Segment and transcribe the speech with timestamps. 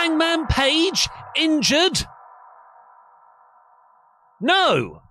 [0.00, 2.06] Hangman Page injured?
[4.40, 5.02] No.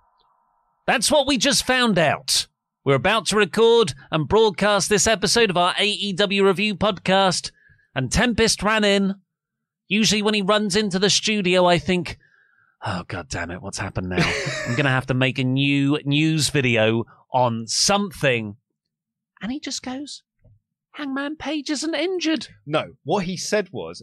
[0.88, 2.48] That's what we just found out.
[2.84, 7.52] We're about to record and broadcast this episode of our AEW review podcast,
[7.94, 9.14] and Tempest ran in.
[9.88, 12.18] Usually, when he runs into the studio, I think,
[12.84, 14.28] oh, god damn it, what's happened now?
[14.66, 18.56] I'm going to have to make a new news video on something.
[19.40, 20.24] And he just goes,
[20.94, 22.48] Hangman Page isn't injured.
[22.66, 24.02] No, what he said was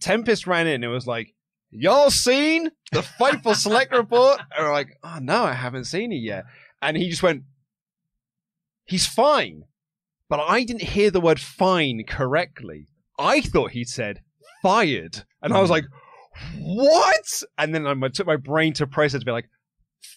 [0.00, 1.34] Tempest ran in and was like,
[1.70, 4.40] Y'all seen the Fightful Select report?
[4.56, 6.44] And we're like, Oh no, I haven't seen it yet.
[6.82, 7.44] And he just went,
[8.84, 9.64] He's fine.
[10.28, 12.88] But I didn't hear the word fine correctly.
[13.18, 14.22] I thought he said
[14.62, 15.24] fired.
[15.42, 15.74] And I was mm.
[15.74, 15.84] like,
[16.58, 17.42] What?
[17.58, 19.48] And then I took my brain to process to be like,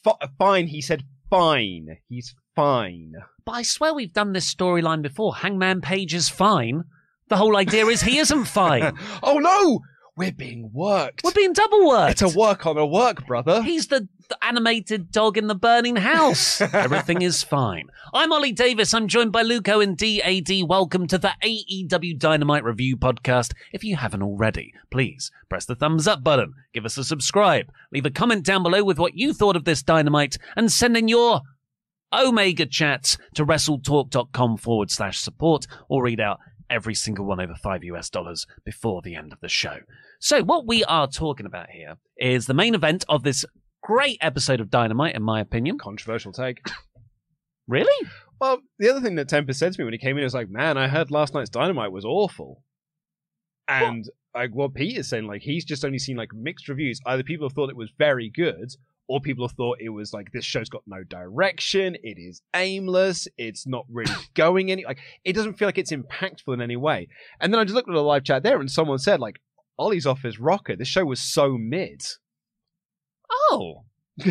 [0.03, 0.67] "Fi- Fine.
[0.67, 1.97] He said fine.
[2.07, 3.13] He's fine.
[3.45, 5.35] But I swear we've done this storyline before.
[5.35, 6.83] Hangman Page is fine.
[7.29, 8.97] The whole idea is he isn't fine.
[9.21, 9.81] oh no!
[10.15, 11.21] We're being worked.
[11.23, 12.21] We're being double worked.
[12.21, 13.63] It's a work on a work, brother.
[13.63, 16.61] He's the, the animated dog in the burning house.
[16.73, 17.87] Everything is fine.
[18.13, 18.93] I'm Oli Davis.
[18.93, 20.51] I'm joined by Luco and DAD.
[20.67, 23.53] Welcome to the AEW Dynamite Review Podcast.
[23.71, 28.05] If you haven't already, please press the thumbs up button, give us a subscribe, leave
[28.05, 31.41] a comment down below with what you thought of this Dynamite, and send in your
[32.13, 36.39] Omega chats to wrestletalk.com forward slash support or read out
[36.73, 39.77] every single one over five US dollars before the end of the show.
[40.19, 43.45] So, what we are talking about here is the main event of this
[43.83, 45.77] great episode of Dynamite, in my opinion.
[45.77, 46.59] Controversial take.
[47.67, 48.09] Really?
[48.41, 50.49] Well, the other thing that Tempest said to me when he came in was like,
[50.49, 52.61] "Man, I heard last night's Dynamite was awful,"
[53.69, 54.03] and
[54.35, 56.99] like what Pete is saying, like he's just only seen like mixed reviews.
[57.05, 58.73] Either people have thought it was very good,
[59.07, 63.27] or people have thought it was like this show's got no direction, it is aimless,
[63.37, 67.07] it's not really going any like it doesn't feel like it's impactful in any way.
[67.39, 69.39] And then I just looked at the live chat there, and someone said like,
[69.77, 70.75] "Oli's off his rocker.
[70.75, 72.03] This show was so mid."
[73.51, 73.83] Oh.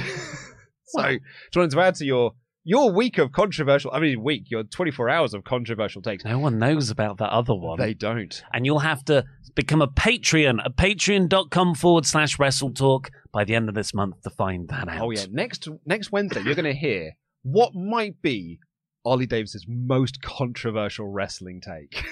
[0.93, 2.33] So, just wanted to add to your
[2.64, 3.90] your week of controversial.
[3.92, 6.24] I mean, week your twenty four hours of controversial takes.
[6.24, 7.78] No one knows about that other one.
[7.78, 8.42] They don't.
[8.52, 9.24] and you'll have to
[9.54, 14.22] become a Patreon at patreon.com forward slash wrestle talk by the end of this month
[14.22, 15.02] to find that out.
[15.02, 17.12] Oh yeah, next next Wednesday you're going to hear
[17.42, 18.60] what might be
[19.04, 22.04] Oli Davis's most controversial wrestling take.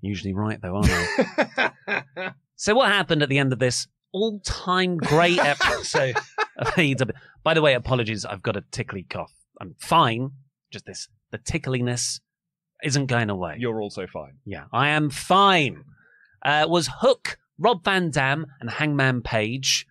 [0.00, 0.90] Usually right, though, aren't
[1.88, 2.32] I?
[2.56, 6.16] so, what happened at the end of this all time great episode
[7.42, 9.32] By the way, apologies, I've got a tickly cough.
[9.60, 10.30] I'm fine.
[10.70, 12.20] Just this, the tickliness
[12.82, 13.56] isn't going away.
[13.58, 14.38] You're also fine.
[14.44, 15.84] Yeah, I am fine.
[16.44, 19.86] Uh, was Hook, Rob Van Dam, and Hangman Page.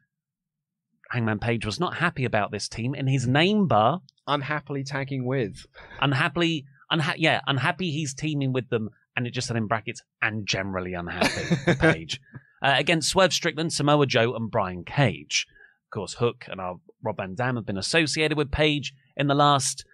[1.12, 2.94] Hangman Page was not happy about this team.
[2.96, 5.66] In his name bar, Unhappily tagging with.
[6.02, 10.48] unhappily, unha- yeah, unhappy he's teaming with them, and it just said in brackets, and
[10.48, 12.22] generally unhappy Page.
[12.62, 15.46] Uh, against Swerve Strickland, Samoa Joe, and Brian Cage.
[15.94, 19.36] Of course, Hook and our Rob Van Dam have been associated with Page in the
[19.36, 19.86] last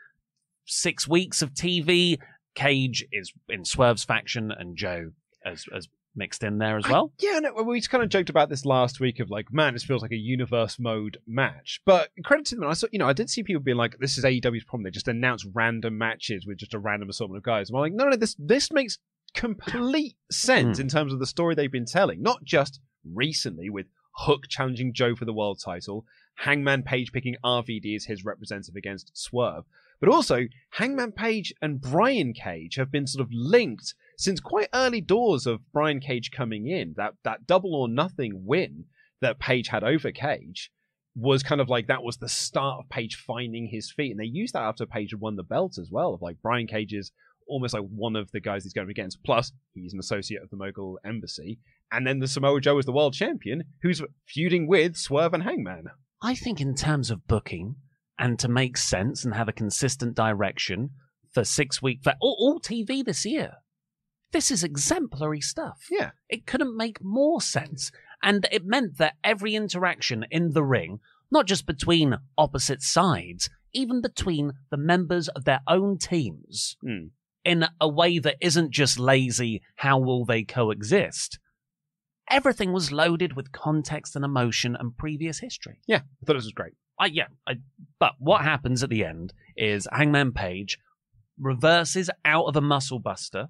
[0.65, 2.17] six weeks of TV.
[2.55, 5.11] Cage is in Swerve's faction, and Joe
[5.43, 7.11] has, has mixed in there as well.
[7.21, 9.83] I, yeah, no, we kind of joked about this last week of like, man, this
[9.83, 11.81] feels like a universe mode match.
[11.85, 14.17] But credit to them, I saw, you know, I did see people being like, this
[14.17, 14.83] is AEW's problem.
[14.83, 17.69] They just announce random matches with just a random assortment of guys.
[17.69, 18.99] And I'm like, no, no, this this makes
[19.35, 20.81] complete sense Mm.
[20.83, 22.21] in terms of the story they've been telling.
[22.21, 23.87] Not just recently with
[24.23, 26.05] Hook challenging Joe for the world title,
[26.35, 29.65] Hangman Page picking RVD as his representative against Swerve,
[29.99, 35.01] but also Hangman Page and Brian Cage have been sort of linked since quite early
[35.01, 36.93] doors of Brian Cage coming in.
[36.97, 38.85] That that double or nothing win
[39.21, 40.71] that Page had over Cage
[41.15, 44.25] was kind of like that was the start of Page finding his feet, and they
[44.25, 46.13] used that after Page had won the belt as well.
[46.13, 47.11] Of like Brian Cage is
[47.47, 49.23] almost like one of the guys he's going against.
[49.23, 51.59] Plus, he's an associate of the Mogul Embassy,
[51.91, 55.85] and then the Samoa Joe is the world champion, who's feuding with Swerve and Hangman.
[56.21, 57.75] I think in terms of booking
[58.17, 60.89] and to make sense and have a consistent direction
[61.33, 63.53] for six week for all, all TV this year,
[64.31, 65.77] this is exemplary stuff.
[65.89, 66.11] Yeah.
[66.27, 67.91] It couldn't make more sense.
[68.21, 70.99] And it meant that every interaction in the ring,
[71.31, 77.07] not just between opposite sides, even between the members of their own teams, Hmm.
[77.45, 81.39] in a way that isn't just lazy, how will they coexist?
[82.29, 85.79] Everything was loaded with context and emotion and previous history.
[85.87, 86.73] Yeah, I thought this was great.
[86.99, 87.55] I, yeah, I,
[87.99, 90.77] but what happens at the end is Hangman Page
[91.39, 93.47] reverses out of a muscle buster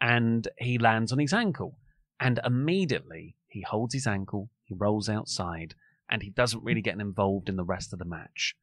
[0.00, 1.78] and he lands on his ankle.
[2.20, 5.74] And immediately he holds his ankle, he rolls outside,
[6.10, 8.54] and he doesn't really get involved in the rest of the match.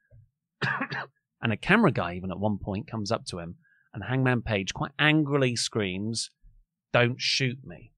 [1.42, 3.56] and a camera guy, even at one point, comes up to him,
[3.94, 6.30] and Hangman Page quite angrily screams,
[6.94, 7.94] Don't shoot me.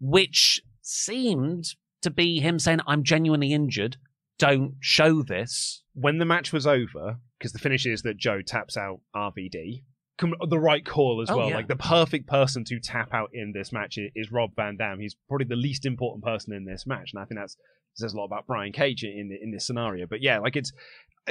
[0.00, 3.96] Which seemed to be him saying, I'm genuinely injured.
[4.38, 5.82] Don't show this.
[5.94, 9.82] When the match was over, because the finish is that Joe taps out RVD,
[10.18, 11.48] com- the right call as Oh, well.
[11.48, 11.56] yeah.
[11.56, 15.00] Like the perfect person to tap out in this match is Rob Van Dam.
[15.00, 17.56] He's probably the least important person in this match, and I think that's
[17.94, 20.06] says a lot about Brian Cage in in this scenario.
[20.06, 20.70] But yeah, like it's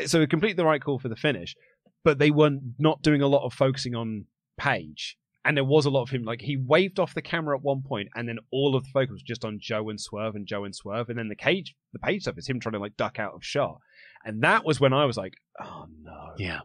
[0.08, 1.56] so complete the right call for the finish,
[2.04, 4.26] but they were not not doing a lot of focusing on
[4.58, 5.16] Page.
[5.46, 7.84] And there was a lot of him, like he waved off the camera at one
[7.84, 10.64] point, and then all of the focus was just on Joe and Swerve and Joe
[10.66, 13.20] and Swerve, and then the cage, the page stuff is him trying to like duck
[13.20, 13.78] out of shot,
[14.26, 16.62] and that was when I was like, oh no, Yeah.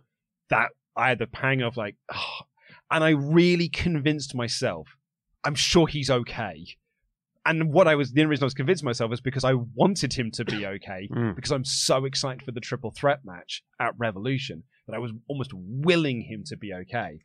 [0.49, 2.38] that I had the pang of like, oh.
[2.91, 4.88] and I really convinced myself,
[5.44, 6.65] I'm sure he's okay.
[7.47, 10.12] And what I was, the only reason I was convinced myself is because I wanted
[10.15, 11.35] him to be okay, Mm.
[11.37, 15.53] because I'm so excited for the triple threat match at Revolution that I was almost
[15.55, 17.21] willing him to be okay.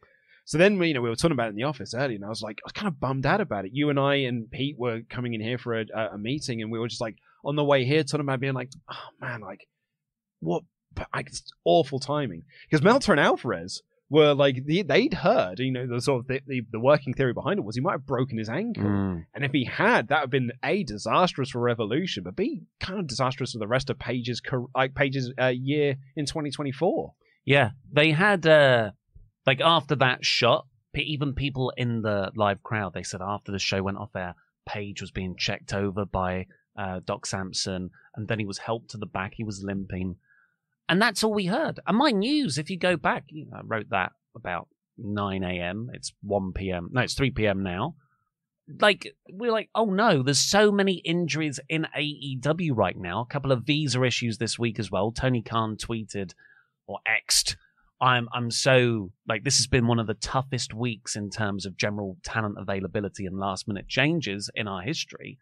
[0.47, 2.29] So then, you know, we were talking about it in the office earlier, and I
[2.29, 3.71] was like, I was kind of bummed out about it.
[3.73, 6.71] You and I and Pete were coming in here for a, a a meeting, and
[6.71, 9.67] we were just like on the way here, talking about being like, oh man, like
[10.39, 10.63] what?
[11.13, 15.85] Like, it's awful timing because Meltzer and Alvarez were like they, they'd heard, you know,
[15.87, 18.37] the sort of the, the, the working theory behind it was he might have broken
[18.37, 19.25] his ankle, Mm.
[19.33, 22.99] and if he had, that would have been a disastrous for Revolution, but b kind
[22.99, 24.41] of disastrous for the rest of Page's
[24.75, 27.13] like Page's uh, year in 2024.
[27.45, 28.91] Yeah, they had uh
[29.45, 33.83] like after that shot, even people in the live crowd, they said after the show
[33.83, 34.35] went off air,
[34.67, 36.47] Page was being checked over by
[36.77, 39.33] uh, Doc Sampson, and then he was helped to the back.
[39.35, 40.15] He was limping,
[40.89, 41.79] and that's all we heard.
[41.85, 45.89] And my news, if you go back, you know, I wrote that about 9 a.m.
[45.93, 46.89] It's 1 p.m.
[46.91, 47.61] No, it's 3 p.m.
[47.61, 47.95] now.
[48.81, 53.21] Like we're like, oh no, there's so many injuries in AEW right now.
[53.21, 55.11] A couple of visa issues this week as well.
[55.11, 56.33] Tony Khan tweeted
[56.87, 57.57] or X'd.
[58.01, 61.77] I'm I'm so like this has been one of the toughest weeks in terms of
[61.77, 65.37] general talent availability and last minute changes in our history.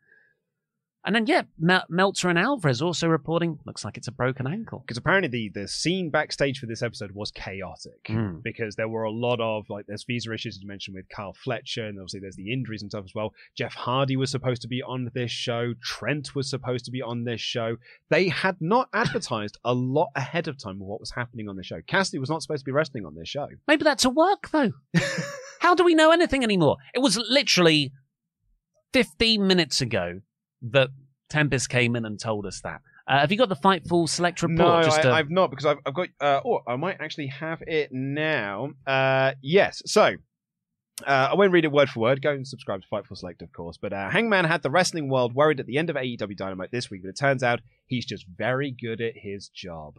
[1.06, 4.80] And then yeah, Mel- Meltzer and Alvarez also reporting looks like it's a broken ankle.
[4.80, 8.04] Because apparently the the scene backstage for this episode was chaotic.
[8.10, 8.42] Mm.
[8.44, 11.34] because there were a lot of like there's visa issues as you mentioned with Kyle
[11.34, 13.34] Fletcher and obviously there's the injuries and stuff as well.
[13.56, 15.74] Jeff Hardy was supposed to be on this show.
[15.84, 17.78] Trent was supposed to be on this show.
[18.10, 21.64] They had not advertised a lot ahead of time of what was happening on the
[21.64, 21.82] show.
[21.86, 23.48] Cassidy was not supposed to be wrestling on this show.
[23.68, 24.72] Maybe that's a work though.
[25.60, 26.78] How do we know anything anymore?
[26.94, 27.92] It was literally
[28.94, 30.22] 15 minutes ago
[30.72, 30.90] that
[31.30, 32.82] Tempest came in and told us that.
[33.08, 34.58] Uh, have you got the Fightful Select report?
[34.58, 36.08] No, Just I, to- I've not because I've, I've got.
[36.22, 38.72] Uh, oh, I might actually have it now.
[38.88, 39.82] Uh, yes.
[39.86, 40.16] So
[41.06, 42.22] uh, I won't read it word for word.
[42.22, 43.78] Go and subscribe to Fightful Select, of course.
[43.82, 46.90] But uh, Hangman had the wrestling world worried at the end of AEW Dynamite this
[46.90, 49.96] week, but it turns out he's just very good at his job.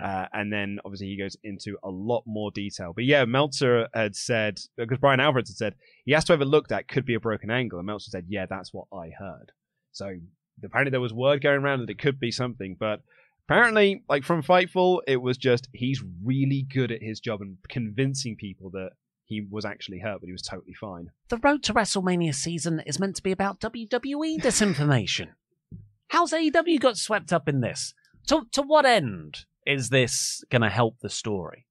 [0.00, 2.92] Uh, and then obviously he goes into a lot more detail.
[2.94, 6.44] But yeah, Meltzer had said because Bryan Alvarez had said he has to have it
[6.44, 7.80] looked at could be a broken angle.
[7.80, 9.50] and Meltzer said, "Yeah, that's what I heard."
[9.94, 10.16] So
[10.62, 13.00] apparently there was word going around that it could be something, but
[13.48, 18.36] apparently, like from Fightful, it was just he's really good at his job and convincing
[18.36, 18.90] people that
[19.24, 21.10] he was actually hurt, but he was totally fine.
[21.28, 25.28] The road to WrestleMania season is meant to be about WWE disinformation.
[26.08, 27.94] How's AEW got swept up in this?
[28.26, 31.66] To to what end is this going to help the story?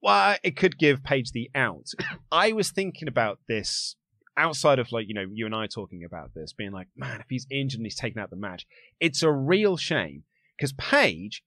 [0.00, 1.88] Well, it could give Page the out.
[2.32, 3.96] I was thinking about this
[4.36, 7.26] outside of like you know you and I talking about this, being like, man, if
[7.28, 8.66] he's injured and he's taken out the match,
[9.00, 10.24] it's a real shame
[10.56, 11.42] because Page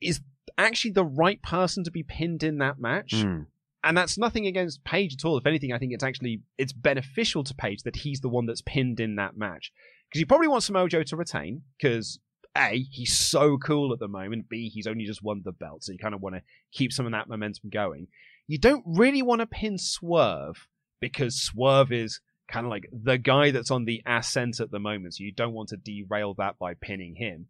[0.00, 0.20] is
[0.58, 3.14] actually the right person to be pinned in that match.
[3.14, 3.42] Hmm.
[3.82, 5.38] And that's nothing against Page at all.
[5.38, 8.62] If anything, I think it's actually it's beneficial to Page that he's the one that's
[8.62, 9.72] pinned in that match
[10.08, 12.18] because he probably wants Samoa Joe to retain because
[12.56, 14.48] a he's so cool at the moment.
[14.48, 17.06] B he's only just won the belt, so you kind of want to keep some
[17.06, 18.08] of that momentum going.
[18.46, 20.66] You don't really want to pin Swerve
[21.00, 25.14] because Swerve is kind of like the guy that's on the ascent at the moment,
[25.14, 27.46] so you don't want to derail that by pinning him.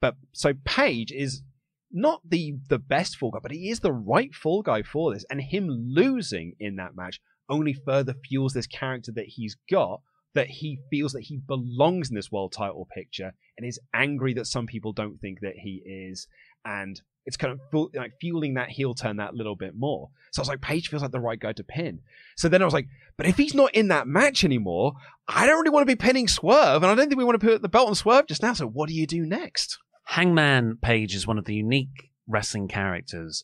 [0.00, 1.42] But so Page is
[1.90, 5.24] not the the best fall guy, but he is the right fall guy for this.
[5.30, 10.00] And him losing in that match only further fuels this character that he's got.
[10.34, 14.48] That he feels that he belongs in this world title picture, and is angry that
[14.48, 16.26] some people don't think that he is,
[16.64, 20.10] and it's kind of like fueling that heel turn that little bit more.
[20.32, 22.00] So I was like, Page feels like the right guy to pin.
[22.36, 24.92] So then I was like, but if he's not in that match anymore,
[25.28, 27.46] I don't really want to be pinning Swerve, and I don't think we want to
[27.46, 28.52] put the belt on Swerve just now.
[28.52, 29.78] So what do you do next?
[30.06, 33.42] Hangman Page is one of the unique wrestling characters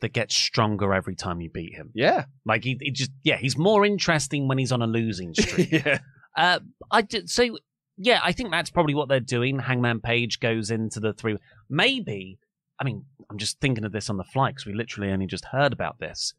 [0.00, 1.90] that gets stronger every time you beat him.
[1.94, 5.70] Yeah, Like he, he just yeah, he's more interesting when he's on a losing streak.
[5.70, 6.00] yeah.
[6.36, 6.58] Uh,
[6.90, 7.56] I did so.
[7.98, 9.58] Yeah, I think that's probably what they're doing.
[9.60, 11.36] Hangman Page goes into the three.
[11.70, 12.38] Maybe,
[12.82, 15.44] I mean, I'm just thinking of this on the fly because we literally only just
[15.44, 16.34] heard about this.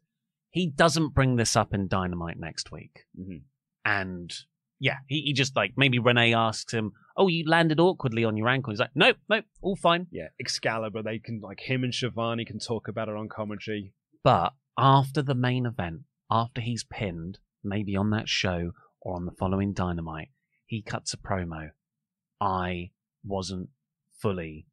[0.50, 3.44] He doesn't bring this up in Dynamite next week, Mhm.
[3.86, 4.30] and
[4.78, 8.48] yeah, he, he just like maybe Renee asks him, "Oh, you landed awkwardly on your
[8.48, 11.02] ankle." He's like, "Nope, nope, all fine." Yeah, Excalibur.
[11.02, 13.94] They can like him and Schiavone can talk about it on commentary.
[14.22, 19.32] But after the main event, after he's pinned, maybe on that show or on the
[19.32, 20.28] following Dynamite,
[20.66, 21.70] he cuts a promo.
[22.38, 22.90] I
[23.24, 23.70] wasn't
[24.20, 24.66] fully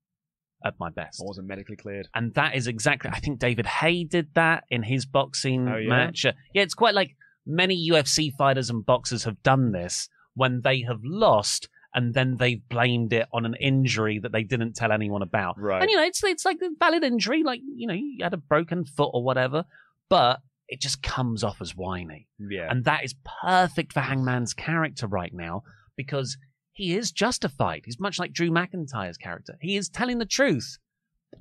[0.66, 1.22] at my best.
[1.22, 2.08] I wasn't medically cleared.
[2.16, 5.90] And that is exactly, I think David Haye did that in his boxing Oh, yeah?
[5.90, 6.26] match.
[6.26, 7.16] Uh, yeah, it's quite like
[7.46, 12.62] many UFC fighters and boxers have done this when they have lost and then they've
[12.70, 15.60] blamed it on an injury that they didn't tell anyone about.
[15.60, 15.82] Right.
[15.82, 18.38] And you know, it's it's like a valid injury, like you know, you had a
[18.38, 19.66] broken foot or whatever,
[20.10, 20.40] but
[20.70, 22.68] it just comes off as whiny, Yeah.
[22.72, 23.14] and that is
[23.44, 25.64] perfect for Hangman's character right now
[25.98, 26.38] because
[26.74, 27.82] he is justified.
[27.86, 29.58] He's much like Drew McIntyre's character.
[29.62, 30.78] He is telling the truth,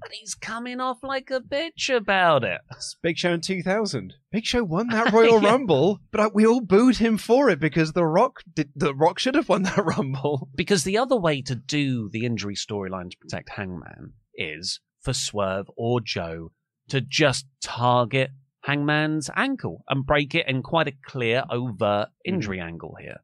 [0.01, 2.61] but he's coming off like a bitch about it.
[2.71, 4.15] It's Big Show in 2000.
[4.33, 5.51] Big Show won that Royal Yeah.
[5.51, 8.71] Rumble, but uh, we all booed him for it because The Rock did.
[8.77, 10.49] The Rock should have won that Rumble.
[10.55, 15.71] Because the other way to do the injury storyline to protect Hangman is for Swerve
[15.77, 16.53] or Joe
[16.89, 18.31] to just target
[18.63, 23.19] Hangman's ankle and break it in quite a clear, overt injury angle here.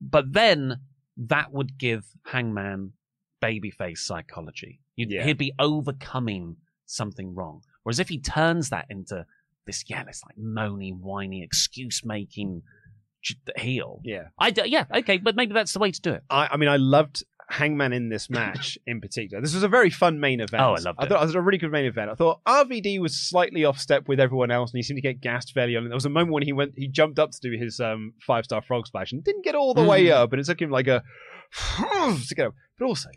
[0.00, 0.76] But then
[1.16, 2.92] that would give Hangman
[3.42, 4.80] babyface psychology.
[4.96, 5.24] You'd, Yeah.
[5.24, 7.62] He'd be overcoming something wrong.
[7.82, 9.26] Whereas if he turns that into
[9.66, 12.62] this, yeah, this like moany, whiny, excuse making
[13.56, 14.28] heel, Yeah.
[14.38, 16.22] I d- yeah, okay, but maybe that's the way to do it.
[16.30, 19.40] I, I mean, I loved Hangman in this match in particular.
[19.40, 20.62] This was a very fun main event.
[20.62, 20.96] Oh, I loved it.
[20.98, 22.10] I thought it was a really good main event.
[22.10, 25.20] I thought RVD was slightly off step with everyone else, and he seemed to get
[25.20, 25.88] gassed fairly early.
[25.88, 28.44] There was a moment when he went, he jumped up to do his um, five
[28.44, 30.12] star frog splash and didn't get all the way Mm.
[30.12, 31.02] up, and it took him like a
[31.78, 32.54] to get up.
[32.78, 33.08] But also,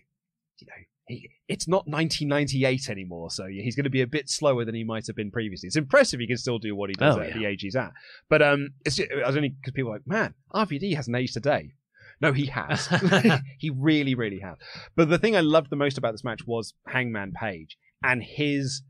[0.59, 0.73] you know,
[1.07, 4.83] he, it's not 1998 anymore, so he's going to be a bit slower than he
[4.83, 5.67] might have been previously.
[5.67, 7.37] It's impressive he can still do what he does Oh, at yeah.
[7.37, 7.91] the age he's at.
[8.29, 11.33] But um, it's just, I was only because people are like, man, RVD hasn't aged
[11.33, 11.73] today.
[12.21, 12.87] No, he has.
[13.59, 14.57] he really, really has.
[14.95, 18.83] But the thing I loved the most about this match was Hangman Page and his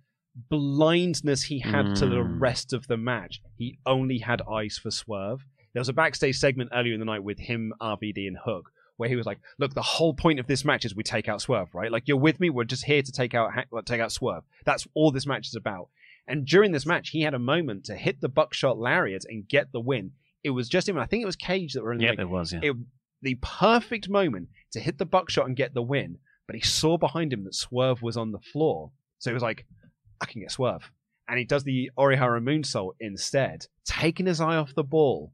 [0.49, 2.39] blindness he had to the Mm.
[2.41, 3.41] rest of the match.
[3.57, 5.45] He only had eyes for Swerve.
[5.73, 9.09] There was a backstage segment earlier in the night with him, RVD, and Hook, where
[9.09, 11.73] he was like, "Look, the whole point of this match is we take out Swerve,
[11.73, 11.91] right?
[11.91, 12.49] Like you're with me.
[12.49, 13.51] We're just here to take out
[13.85, 14.43] take out Swerve.
[14.65, 15.89] That's all this match is about."
[16.27, 19.71] And during this match, he had a moment to hit the buckshot lariat and get
[19.71, 20.11] the win.
[20.43, 20.97] It was just him.
[20.97, 22.59] I think it was Cage that were in the Yep, ring it was, yeah.
[22.63, 22.75] it,
[23.21, 26.17] the perfect moment to hit the buckshot and get the win.
[26.47, 28.91] But he saw behind him that Swerve was on the floor.
[29.19, 29.65] So he was like,
[30.19, 30.91] I can get Swerve.
[31.27, 35.31] And he does the Orihara moonsault instead, taking his eye off the ball.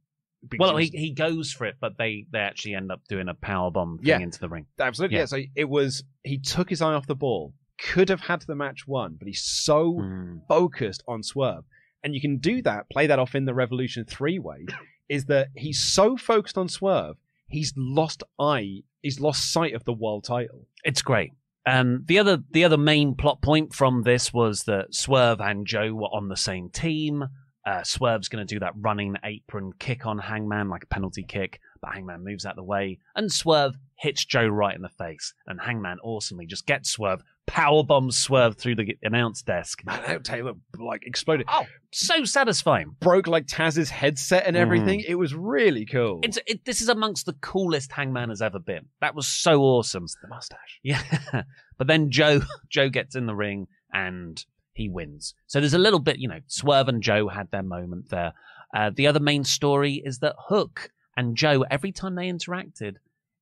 [0.60, 3.72] Well, he, he goes for it, but they, they actually end up doing a power
[3.72, 4.20] bomb thing Yeah.
[4.20, 4.68] into the ring.
[4.80, 5.16] absolutely.
[5.16, 5.22] yeah.
[5.24, 5.26] Yeah.
[5.26, 8.86] So it was, he took his eye off the ball, could have had the match
[8.88, 10.42] won, but he's so Mm.
[10.48, 11.64] focused on Swerve.
[12.04, 14.66] And you can do that, play that off in the Revolution 3 way,
[15.10, 17.16] is that he's so focused on Swerve,
[17.48, 20.68] he's lost eye, he's lost sight of the world title.
[20.84, 21.32] It's great.
[21.66, 25.94] Um, the other the other main plot point from this was that Swerve and Joe
[25.94, 27.26] were on the same team.
[27.66, 31.60] Uh, Swerve's going to do that running apron kick on Hangman, like a penalty kick,
[31.82, 35.60] but Hangman moves out the way, and Swerve hits Joe right in the face, and
[35.60, 39.84] Hangman awesomely just gets Swerve, power bombs Swerve through the announce desk.
[39.86, 41.48] Man, that Taylor like exploded.
[41.50, 42.96] Oh, so satisfying!
[43.00, 45.04] Broke like Taz's headset and everything.
[45.08, 46.20] It was really cool.
[46.24, 48.86] It's it, this is amongst the coolest Hangman has ever been.
[49.02, 50.06] That was so awesome.
[50.22, 50.80] the mustache.
[50.84, 51.02] Yeah,
[51.78, 55.34] but then Joe Joe gets in the ring and he wins.
[55.48, 58.34] So there's a little bit, you know, Swerve and Joe had their moment there.
[58.76, 62.96] Uh, the other main story is that Hook and Joe, every time they interacted,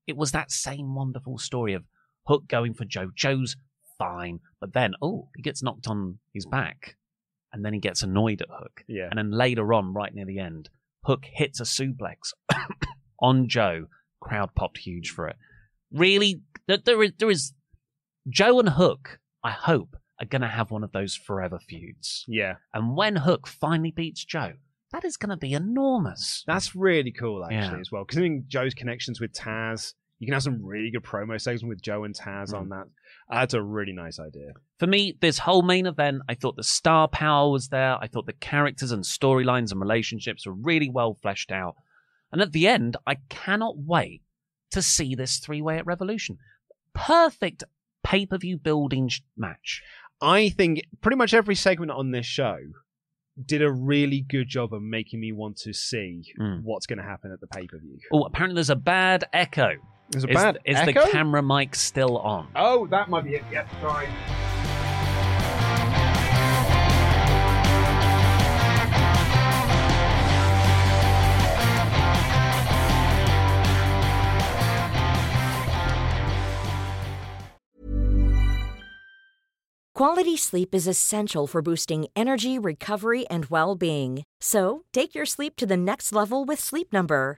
[0.07, 1.83] it was that same wonderful story of
[2.27, 3.12] Hook going for Joe.
[3.13, 3.57] Joe's
[3.97, 6.95] fine, but then oh, he gets knocked on his back,
[7.53, 8.83] and then he gets annoyed at Hook.
[8.87, 9.07] Yeah.
[9.09, 10.69] And then later on, right near the end,
[11.05, 12.33] Hook hits a suplex
[13.21, 13.85] on Joe.
[14.21, 15.35] Crowd popped huge for it.
[15.91, 17.53] Really, there, there is there is
[18.29, 19.19] Joe and Hook.
[19.43, 22.23] I hope are going to have one of those forever feuds.
[22.27, 22.55] Yeah.
[22.73, 24.53] And when Hook finally beats Joe,
[24.93, 26.43] that is going to be enormous.
[26.47, 27.79] That's really cool, actually, Yeah.
[27.81, 28.03] as well.
[28.05, 31.63] Because I mean, Joe's connections with Taz, you can have some really good promo segments
[31.63, 32.57] with Joe and Taz Mm.
[32.60, 32.86] on that.
[33.29, 34.53] That's a really nice idea.
[34.79, 37.98] For me, this whole main event, I thought the star power was there.
[38.00, 41.75] I thought the characters and storylines and relationships were really well fleshed out.
[42.31, 44.22] And at the end, I cannot wait
[44.72, 46.38] to see this three way at Revolution.
[46.93, 47.63] Perfect
[48.03, 49.81] pay per view building sh- match.
[50.22, 52.57] I think pretty much every segment on this show
[53.45, 56.62] did a really good job of making me want to see Mm.
[56.63, 58.00] what's going to happen at the pay per view.
[58.13, 59.72] Oh, apparently there's a bad echo.
[60.09, 61.05] There's a is bad is echo?
[61.05, 62.47] the camera mic still on?
[62.55, 63.43] Oh, that might be it.
[63.51, 64.07] Yep, sorry.
[79.95, 84.24] Quality sleep is essential for boosting energy, recovery, and well being.
[84.41, 87.38] So, take your sleep to the next level with Sleep Number.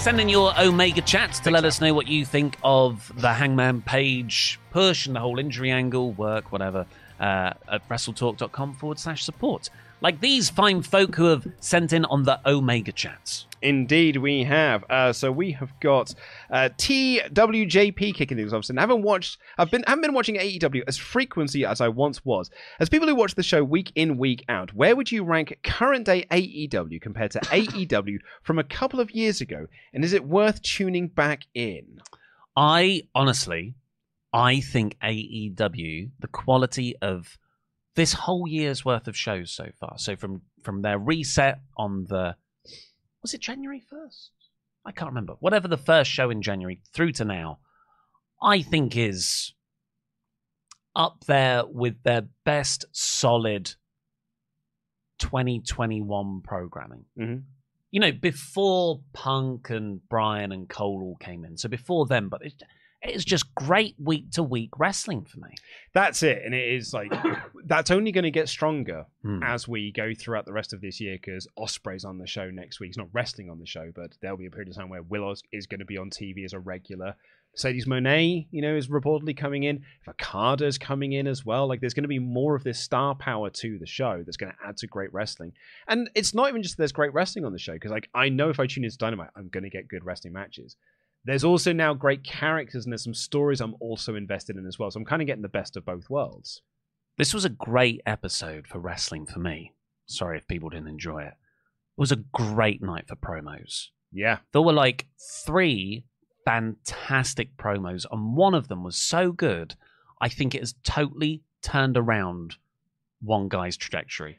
[0.00, 3.82] Send in your Omega chats to let us know what you think of the Hangman
[3.82, 6.86] Page push and the whole injury angle, work, whatever,
[7.20, 9.68] uh, at wrestletalk.com forward slash support.
[10.00, 13.44] Like these fine folk who have sent in on the Omega chats.
[13.62, 14.84] Indeed, we have.
[14.88, 16.14] Uh, so we have got
[16.50, 18.68] uh, TWJP kicking things off.
[18.70, 19.38] And I haven't watched.
[19.58, 22.50] I've been haven't been watching AEW as frequently as I once was.
[22.78, 26.06] As people who watch the show week in week out, where would you rank current
[26.06, 29.66] day AEW compared to AEW from a couple of years ago?
[29.92, 32.00] And is it worth tuning back in?
[32.56, 33.74] I honestly,
[34.32, 37.38] I think AEW, the quality of
[37.94, 39.94] this whole year's worth of shows so far.
[39.98, 42.36] So from from their reset on the
[43.22, 44.30] was it January first?
[44.84, 45.34] I can't remember.
[45.40, 47.58] Whatever the first show in January through to now,
[48.42, 49.52] I think is
[50.96, 53.74] up there with their best solid
[55.18, 57.04] 2021 programming.
[57.18, 57.44] Mhm.
[57.90, 61.56] You know, before Punk and Bryan and Cole all came in.
[61.58, 62.62] So before them, but it,
[63.02, 65.54] it's just great week to week wrestling for me.
[65.92, 67.12] That's it, and it is like
[67.70, 69.42] that's only going to get stronger Hmm.
[69.42, 72.80] as we go throughout the rest of this year because Osprey's on the show next
[72.80, 72.88] week.
[72.88, 75.24] He's not wrestling on the show, but there'll be a period of time where Will
[75.24, 77.14] Os- is going to be on TV as a regular.
[77.52, 79.82] Mercedes Moné, you know, is reportedly coming in.
[80.08, 81.66] Okada's coming in as well.
[81.68, 84.52] Like, there's going to be more of this star power to the show that's going
[84.52, 85.52] to add to great wrestling.
[85.88, 88.50] And it's not even just there's great wrestling on the show because, like, I know
[88.50, 90.76] if I tune into Dynamite, I'm going to get good wrestling matches.
[91.24, 94.90] There's also now great characters and there's some stories I'm also invested in as well.
[94.90, 96.62] So I'm kind of getting the best of both worlds.
[97.20, 99.74] This was a great episode for wrestling for me.
[100.06, 101.34] Sorry if people didn't enjoy it.
[101.34, 103.88] It was a great night for promos.
[104.10, 104.38] Yeah.
[104.52, 105.06] There were like
[105.44, 106.06] three
[106.46, 109.74] fantastic promos, and one of them was so good,
[110.18, 112.56] I think it has totally turned around
[113.20, 114.38] one guy's trajectory.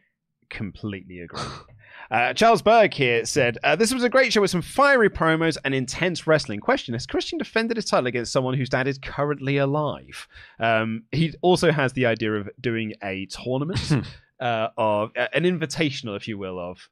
[0.50, 1.40] Completely agree.
[2.12, 5.58] Uh, Charles Berg here said, uh, This was a great show with some fiery promos
[5.64, 6.60] and intense wrestling.
[6.60, 10.28] Question Has Christian defended his title against someone whose dad is currently alive?
[10.60, 13.94] Um, he also has the idea of doing a tournament,
[14.42, 16.90] uh, of uh, an invitational, if you will, of.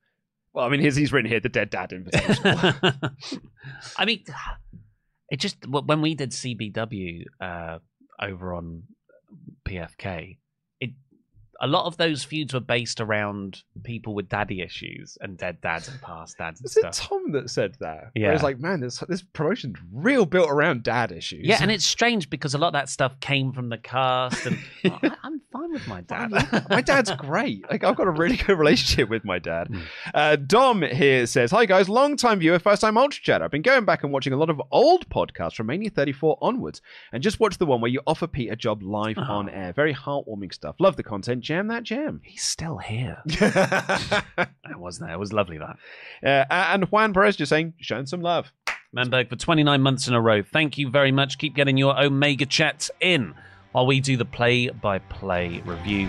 [0.54, 3.12] Well, I mean, he's, he's written here the Dead Dad Invitational.
[3.98, 4.24] I mean,
[5.30, 7.80] it just when we did CBW uh,
[8.20, 8.84] over on
[9.68, 10.38] PFK,
[11.62, 15.88] a lot of those feuds were based around people with daddy issues and dead dads
[15.88, 16.92] and past dads and Was it.
[16.94, 18.12] Tom that said that?
[18.16, 18.32] Yeah.
[18.32, 21.46] Was like, man, this this promotion's real built around dad issues.
[21.46, 24.58] Yeah, and it's strange because a lot of that stuff came from the cast, and
[24.86, 26.32] I, I'm fine with my dad.
[26.70, 27.70] my dad's great.
[27.70, 29.70] Like I've got a really good relationship with my dad.
[30.14, 33.42] Uh, Dom here says, "Hi guys, long time viewer, first time ultra chat.
[33.42, 36.82] I've been going back and watching a lot of old podcasts from Mania 34 onwards,
[37.12, 39.74] and just watched the one where you offer Pete a job live on air.
[39.74, 40.76] Very heartwarming stuff.
[40.80, 41.44] Love the content.
[41.50, 43.24] Jam that jam." He's still here.
[43.42, 44.22] uh,
[44.70, 45.16] It wasn't there.
[45.16, 45.78] It was lovely that.
[46.52, 48.52] and Juan Perez just saying, showing some love.
[48.96, 50.44] Menberg for 29 months in a row.
[50.44, 51.40] Thank you very much.
[51.40, 53.34] Keep getting your Omega chats in
[53.72, 56.08] while we do the play by play review.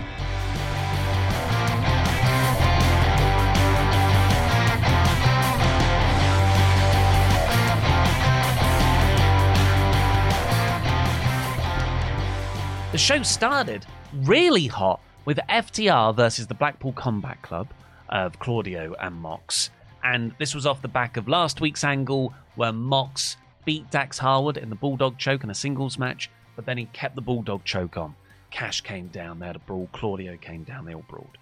[12.91, 17.67] The show started really hot with FTR versus the Blackpool Combat Club
[18.09, 19.69] of Claudio and Mox.
[20.03, 24.57] And this was off the back of last week's angle where Mox beat Dax Harwood
[24.57, 27.97] in the Bulldog choke in a singles match, but then he kept the Bulldog choke
[27.97, 28.15] on.
[28.49, 29.89] Cash came down, they had a brawl.
[29.93, 31.37] Claudio came down, they all brawled.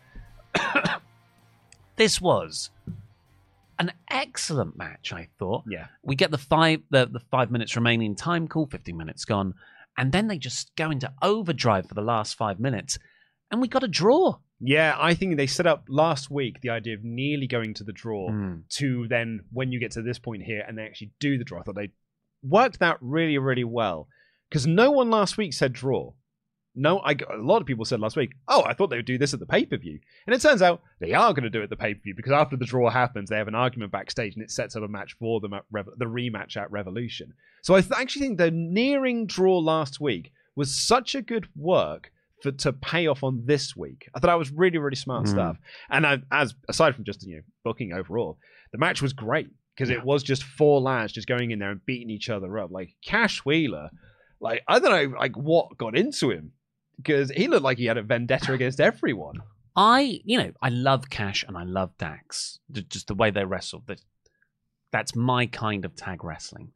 [1.96, 2.70] this was
[3.80, 5.64] an excellent match, I thought.
[5.68, 5.88] Yeah.
[6.04, 9.56] We get the five the, the five minutes remaining time call, 15 minutes gone,
[9.98, 13.00] and then they just go into overdrive for the last five minutes,
[13.52, 14.38] and we got a draw.
[14.60, 17.94] Yeah, I think they set up last week the idea of nearly going to the
[17.94, 18.68] draw Mm.
[18.78, 21.60] to then when you get to this point here and they actually do the draw.
[21.60, 21.92] I thought they
[22.44, 24.08] worked that really, really well
[24.50, 26.14] because no one last week said draw.
[26.76, 29.18] No, I a lot of people said last week, "Oh, I thought they would do
[29.18, 31.62] this at the pay per view," and it turns out they are going to do
[31.62, 33.92] it at the pay per view because after the draw happens, they have an argument
[33.92, 37.34] backstage and it sets up a match for them at Rev- the rematch at Revolution.
[37.64, 42.12] So I th- actually think the nearing draw last week was such a good work
[42.42, 44.10] for to pay off on this week.
[44.14, 45.30] I thought that was really, really smart Mm.
[45.30, 45.58] stuff.
[45.90, 48.38] And I, as aside from just you know booking overall,
[48.72, 51.86] the match was great because it was just four lads just going in there and
[51.86, 52.72] beating each other up.
[52.72, 53.90] Like Cash Wheeler,
[54.40, 56.52] like I don't know, like what got into him
[56.98, 59.42] because he looked like he had a vendetta against everyone.
[59.76, 62.60] I, you know, I love Cash and I love Dax.
[62.72, 63.84] Just the way they wrestle.
[63.88, 64.02] That
[64.92, 66.72] that's my kind of tag wrestling.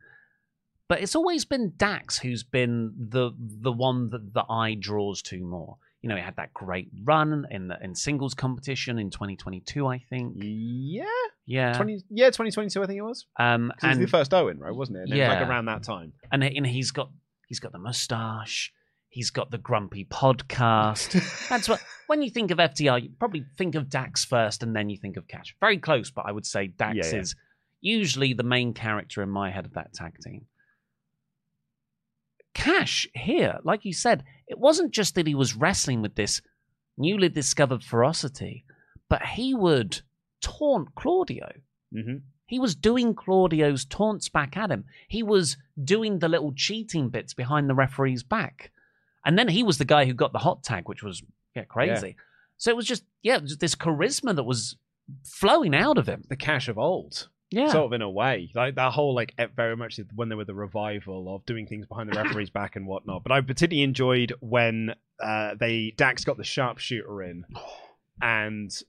[0.93, 5.43] But it's always been Dax who's been the the one that the eye draws to
[5.43, 5.77] more.
[6.01, 9.97] You know, he had that great run in the in singles competition in 2022, I
[10.09, 10.35] think.
[10.37, 11.05] Yeah,
[11.45, 11.73] Yeah.
[11.73, 13.25] twenty, yeah, twenty twenty two, I think it was.
[13.39, 14.75] um, it was and the first Owen, right?
[14.75, 15.01] Wasn't it?
[15.03, 15.39] And it was Yeah.
[15.39, 16.13] like around that time.
[16.31, 17.09] and and he's got
[17.47, 18.71] he's got the mustache.
[19.09, 21.09] He's got the grumpy podcast.
[21.49, 24.89] That's what when you think of FTR, you probably think of Dax first, and then
[24.89, 25.55] you think of Cash.
[25.59, 27.21] Very close, but I would say Dax Yeah, yeah.
[27.21, 27.35] is
[27.79, 30.45] usually the main character in my head of that tag team.
[32.53, 36.41] Cash here, like you said, it wasn't just that he was wrestling with this
[36.97, 38.65] newly discovered ferocity,
[39.09, 40.01] but he would
[40.41, 41.51] taunt Claudio.
[41.91, 44.85] hmm He was doing Claudio's taunts back at him.
[45.07, 48.71] He was doing the little cheating bits behind the referee's back.
[49.25, 51.23] And then he was the guy who got the hot tag, which was
[51.55, 52.15] yeah, crazy.
[52.57, 54.75] So it was just, yeah, was this charisma that was
[55.23, 56.23] flowing out of him.
[56.29, 57.29] The Cash of old.
[57.53, 57.67] Yeah.
[57.71, 60.55] sort of in a way like that whole like very much when they were the
[60.55, 64.95] revival of doing things behind the referee's back and whatnot but i particularly enjoyed when
[65.21, 67.45] uh they dax got the sharpshooter in
[68.21, 68.81] and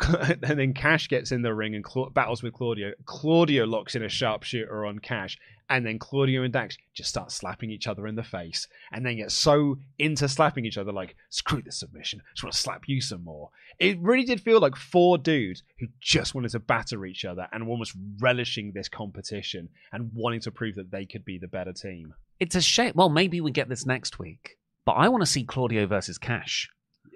[0.42, 2.92] and then Cash gets in the ring and battles with Claudio.
[3.04, 7.70] Claudio locks in a sharpshooter on Cash, and then Claudio and Dax just start slapping
[7.70, 11.62] each other in the face, and then get so into slapping each other, like screw
[11.62, 13.50] this submission, just want to slap you some more.
[13.78, 17.66] It really did feel like four dudes who just wanted to batter each other and
[17.66, 21.72] were almost relishing this competition and wanting to prove that they could be the better
[21.72, 22.14] team.
[22.40, 22.92] it's a shame.
[22.94, 24.58] Well, maybe we get this next week.
[24.84, 26.68] But I want to see Claudio versus Cash.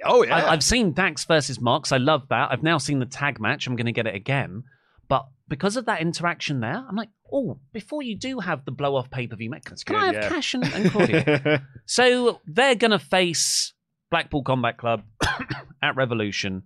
[0.04, 1.92] Oh yeah, I, I've seen Dax versus Mox.
[1.92, 2.50] I love that.
[2.50, 3.66] I've now seen the tag match.
[3.66, 4.64] I'm going to get it again.
[5.08, 8.94] But because of that interaction there, I'm like, oh, before you do have the blow
[8.94, 10.28] off pay per view match, can good, I have yeah.
[10.28, 11.58] Cash and, and Claudio?
[11.86, 13.72] so they're going to face
[14.10, 15.02] Blackpool Combat Club
[15.82, 16.64] at Revolution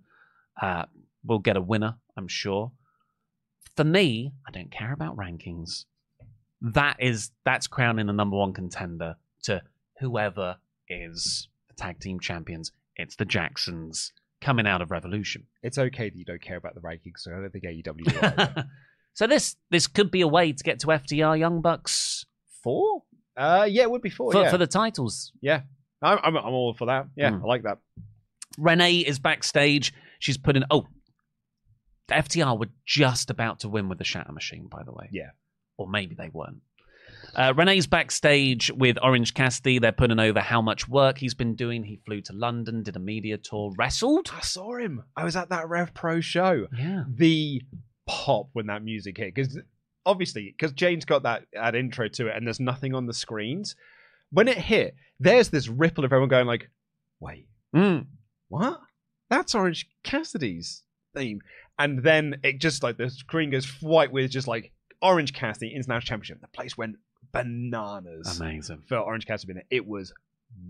[0.61, 0.83] uh,
[1.23, 2.71] will get a winner, I'm sure.
[3.75, 5.85] For me, I don't care about rankings.
[6.61, 9.61] That is that's crowning the number one contender to
[9.99, 12.71] whoever is the tag team champions.
[12.95, 15.43] It's the Jacksons coming out of Revolution.
[15.61, 18.65] It's okay that you don't care about the rankings, so I don't think AEW
[19.13, 22.25] so this this could be a way to get to FTR Young Bucks
[22.63, 23.03] four
[23.35, 24.31] uh, yeah, it would be four.
[24.31, 24.51] for, yeah.
[24.51, 25.31] for the titles.
[25.41, 25.61] yeah.
[26.01, 27.07] I'm, I'm, I'm all for that.
[27.15, 27.43] Yeah, Mm.
[27.43, 27.77] I like that.
[28.57, 29.93] Renee is backstage.
[30.19, 30.63] She's putting.
[30.69, 30.85] Oh,
[32.09, 35.07] the FTR were just about to win with the Shatter Machine, by the way.
[35.11, 35.29] Yeah.
[35.77, 36.61] Or maybe they weren't.
[37.35, 39.79] Uh, Renee's backstage with Orange Cassidy.
[39.79, 41.83] They're putting over how much work he's been doing.
[41.83, 44.31] He flew to London, did a media tour, wrestled.
[44.35, 45.03] I saw him.
[45.17, 46.67] I was at that Rev Pro show.
[46.77, 47.03] Yeah.
[47.07, 47.61] The
[48.05, 49.59] pop when that music hit, because
[50.05, 53.75] obviously, because Jane's got that, that intro to it, and there's nothing on the screens.
[54.31, 56.69] When it hit, there's this ripple of everyone going like,
[57.19, 58.07] "Wait, Mm.
[58.49, 58.81] what?
[59.29, 60.83] That's Orange Cassidy's
[61.15, 61.39] theme."
[61.79, 66.01] And then it just like the screen goes white with just like Orange Cassidy International
[66.05, 66.41] Championship.
[66.41, 66.97] The place went
[67.33, 68.83] bananas Amazing.
[68.87, 69.53] for Orange Cassidy.
[69.59, 69.65] it.
[69.69, 70.13] It was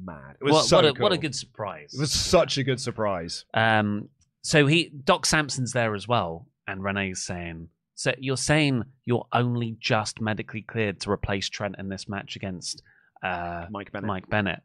[0.04, 0.38] mad.
[0.42, 1.04] It was What, so what, a, cool.
[1.04, 1.94] what a good surprise.
[1.94, 3.46] It was such a good surprise.
[3.54, 4.10] Um,
[4.42, 9.78] so he Doc Sampson's there as well, and Renee's saying, "So you're saying you're only
[9.80, 12.82] just medically cleared to replace Trent in this match against
[13.24, 14.08] uh, Mike Bennett.
[14.08, 14.62] Mike Bennett?"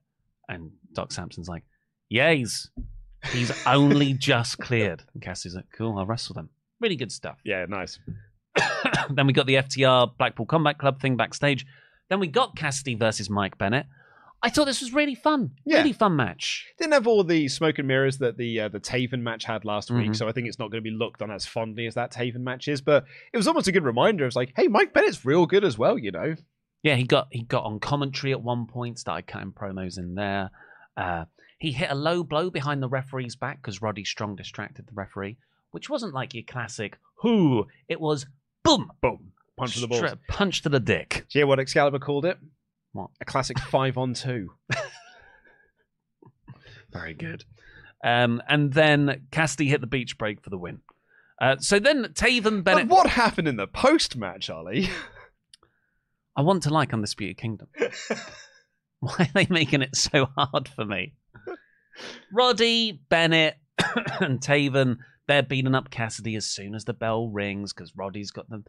[0.49, 1.63] And Doc Sampson's like,
[2.09, 2.71] "Yeah, he's
[3.33, 6.49] he's only just cleared." And Cassie's like, "Cool, I'll wrestle them."
[6.81, 7.39] Really good stuff.
[7.45, 7.99] Yeah, nice.
[9.11, 11.67] then we got the FTR Blackpool Combat Club thing backstage.
[12.09, 13.87] Then we got Cassidy versus Mike Bennett.
[14.43, 15.51] I thought this was really fun.
[15.65, 15.79] Yeah.
[15.79, 16.67] Really fun match.
[16.79, 19.91] Didn't have all the smoke and mirrors that the uh, the Taven match had last
[19.91, 20.17] week, Mhm.
[20.17, 22.43] so I think it's not going to be looked on as fondly as that Taven
[22.43, 22.81] match is.
[22.81, 24.25] But it was almost a good reminder.
[24.25, 26.37] It was like, hey, Mike Bennett's real good as well, you know.
[26.85, 30.51] Yeah, he got he got on commentary at one point, started cutting promos in there.
[30.97, 31.25] Uh,
[31.59, 35.37] he hit a low blow behind the referee's back because Roddy Strong distracted the referee,
[35.73, 37.67] which wasn't like your classic who.
[37.89, 38.27] It was
[38.63, 39.99] boom, Boom, punch to the balls.
[40.01, 41.27] Straight- punch to the dick.
[41.29, 42.39] Do you hear what Excalibur called it?
[42.93, 43.11] What?
[43.21, 44.51] A classic five on two.
[46.93, 47.45] Very good.
[48.03, 50.81] Um, and then Cassidy hit the beach break for the win.
[51.41, 52.89] Uh, so then Taven But Bennett.
[52.89, 54.89] what happened in the post match, Oli?
[56.37, 57.69] I want to like Undisputed Kingdom.
[59.01, 61.15] Why are they making it so hard for me?
[62.33, 63.57] Roddy, Bennett,
[64.21, 68.49] and Taven, they're beating up Cassidy as soon as the bell rings because Roddy's got
[68.49, 68.65] the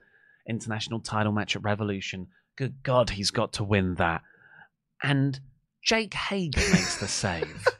[0.49, 2.27] international title match at Revolution.
[2.57, 4.21] Good God, he's got to win that.
[5.01, 5.39] And
[5.83, 7.65] Jake Hager makes the save.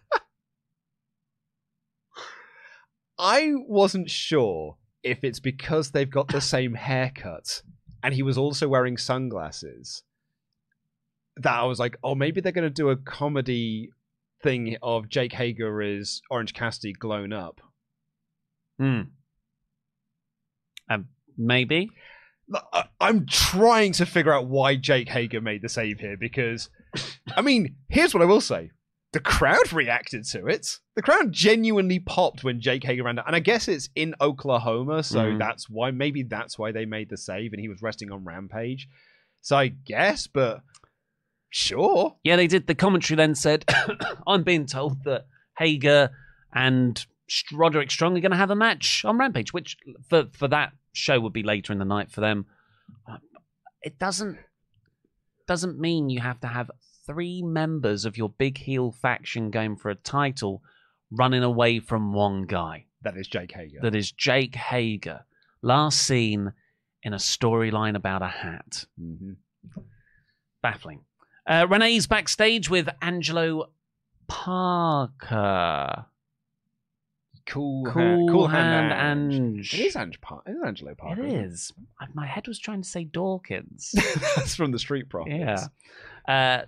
[3.19, 7.61] I wasn't sure if it's because they've got the same haircut
[8.01, 10.03] and he was also wearing sunglasses
[11.37, 13.91] that I was like, oh, maybe they're going to do a comedy
[14.41, 17.61] thing of Jake Hager as Orange Cassidy glown up.
[18.77, 19.01] Hmm.
[20.89, 21.89] Um, maybe.
[22.49, 26.69] Look, I- I'm trying to figure out why Jake Hager made the save here because,
[27.35, 28.71] I mean, here's what I will say.
[29.13, 30.77] The crowd reacted to it.
[30.95, 33.25] The crowd genuinely popped when Jake Hager ran down.
[33.27, 35.39] And I guess it's in Oklahoma, so Mhm.
[35.39, 38.87] that's why, maybe that's why they made the save and he was resting on Rampage.
[39.41, 40.61] So I guess, but
[41.49, 42.17] sure.
[42.23, 42.67] Yeah, they did.
[42.67, 43.65] The commentary then said,
[44.27, 45.25] I'm being told that
[45.57, 46.09] Hager
[46.53, 47.03] and
[47.53, 49.77] Roderick Strong are going to have a match on Rampage, which
[50.09, 52.45] for, for that show would be later in the night for them.
[53.07, 53.17] Uh,
[53.81, 54.37] It doesn't
[55.47, 56.69] doesn't mean you have to have
[57.07, 60.61] three members of your big heel faction going for a title
[61.11, 62.85] running away from one guy.
[63.01, 63.79] That is Jake Hager.
[63.81, 65.25] That is Jake Hager,
[65.63, 66.53] last seen
[67.01, 69.37] in a storyline about a hat Mhm.
[70.61, 71.05] baffling.
[71.47, 73.71] Uh, Renee's backstage with Angelo
[74.27, 76.05] Parker.
[77.49, 79.73] Cool, Cool, hand, cool hand, hand Ange.
[79.73, 81.25] It is Ange Par- it is Angelo Parker.
[81.25, 81.73] It is.
[82.13, 83.93] My head was trying to say Dawkins.
[84.35, 85.35] That's from the Street Profits.
[85.37, 85.67] yeah.
[86.27, 86.65] Uh,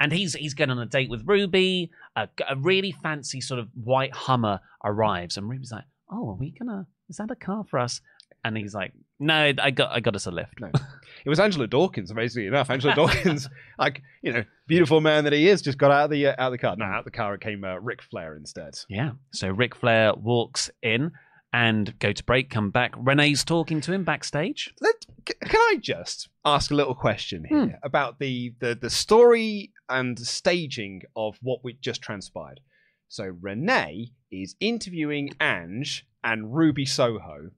[0.00, 1.90] and he's he's going on a date with Ruby.
[2.16, 6.50] A, a really fancy sort of white Hummer arrives, and Ruby's like, "Oh, are we
[6.50, 6.86] gonna?
[7.08, 8.00] Is that a car for us?"
[8.44, 10.70] And he's like, "No, I got I got us a lift." No.
[11.24, 12.70] It was Angelo Dawkins, amazingly enough.
[12.70, 16.26] Angelo Dawkins, like you know, beautiful man that he is, just got out of the
[16.28, 16.76] uh, out of the car.
[16.76, 18.74] No, out of the car it came uh, Ric Flair instead.
[18.88, 19.12] Yeah.
[19.32, 21.12] So Ric Flair walks in
[21.52, 22.92] and go to break, come back.
[22.96, 24.74] Renee's talking to him backstage.
[24.80, 27.70] Let, can I just ask a little question here Hmm.
[27.82, 32.60] about the, the the story and staging of what we just transpired?
[33.08, 37.50] So Renee is interviewing Ange and Ruby Soho,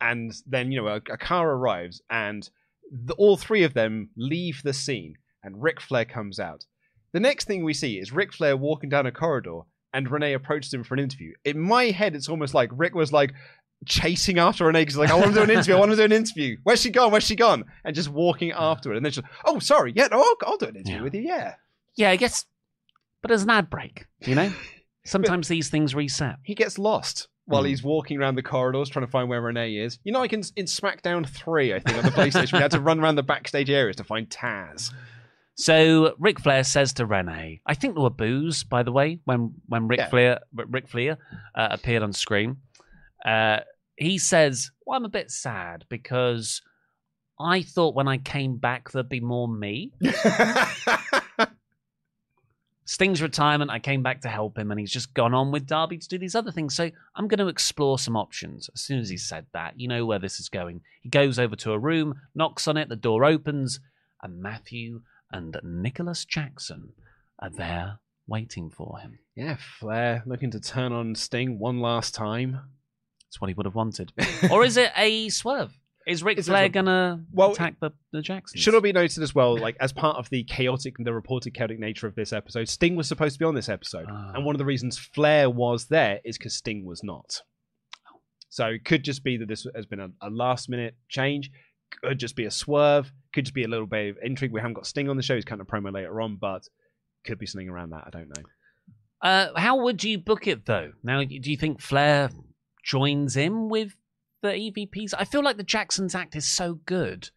[0.00, 2.48] and then you know a, a car arrives, and
[2.90, 6.64] the, all three of them leave the scene, and Ric Flair comes out.
[7.12, 9.60] The next thing we see is Ric Flair walking down a corridor,
[9.92, 11.32] and Renee approaches him for an interview.
[11.44, 13.32] In my head, it's almost like Ric was like
[13.84, 15.74] chasing after Renee because he's like I want to do an interview.
[15.74, 16.56] I want to do an interview.
[16.62, 17.10] Where's she gone?
[17.10, 17.64] Where's she gone?
[17.84, 20.56] And just walking after it, and then she's like, oh sorry, yeah, no, I'll, I'll
[20.56, 21.02] do an interview Yeah.
[21.02, 21.22] with you.
[21.22, 21.54] Yeah.
[21.96, 22.46] Yeah, I guess.
[23.20, 24.52] But there's an ad break, you know?
[25.04, 26.36] Sometimes these things reset.
[26.44, 27.68] He gets lost while Hmm.
[27.68, 29.98] he's walking around the corridors trying to find where Renee is.
[30.04, 32.80] You know, like in, in SmackDown 3, I think, on the PlayStation, we had to
[32.80, 34.92] run around the backstage areas to find Taz.
[35.54, 39.52] So Ric Flair says to Renee, I think there were boos, by the way, when
[39.66, 40.08] when Ric Yeah.
[40.08, 41.18] Flair Ric Flair
[41.54, 42.56] uh, appeared on screen.
[43.24, 43.58] Uh,
[43.96, 46.62] he says, "Well, I'm a bit sad because
[47.38, 49.92] I thought when I came back there'd be more me.
[52.84, 55.98] Sting's retirement, I came back to help him, and he's just gone on with Darby
[55.98, 56.74] to do these other things.
[56.74, 58.68] So I'm going to explore some options.
[58.74, 60.80] As soon as he said that, you know where this is going.
[61.00, 63.80] He goes over to a room, knocks on it, the door opens,
[64.22, 66.92] and Matthew and Nicholas Jackson
[67.38, 69.18] are there waiting for him.
[69.34, 72.60] yeah, Flair looking to turn on Sting one last time.
[73.26, 74.12] That's what he would have wanted.
[74.50, 75.72] or is it a swerve?
[76.06, 78.60] Is Ric Flair gonna Well, attack the, the Jacksons?
[78.60, 81.54] Should it be noted as well, like as part of the chaotic and the reported
[81.54, 84.32] chaotic nature of this episode, Sting was supposed to be on this episode, Ah.
[84.34, 87.42] and one of the reasons Flair was there is because Sting was not.
[88.48, 91.50] So it could just be that this has been a, a last minute change.
[92.02, 93.10] Could just be a swerve.
[93.32, 94.52] Could just be a little bit of intrigue.
[94.52, 95.34] We haven't got Sting on the show.
[95.36, 96.62] He's kind of promo later on, but
[97.24, 98.04] could be something around that.
[98.06, 98.42] I don't know.
[99.22, 100.92] Uh, how would you book it though?
[101.02, 102.28] Now, do you think Flair
[102.84, 103.94] joins in with
[104.42, 105.14] the EVPs?
[105.18, 107.30] I feel like the Jacksons act is so good.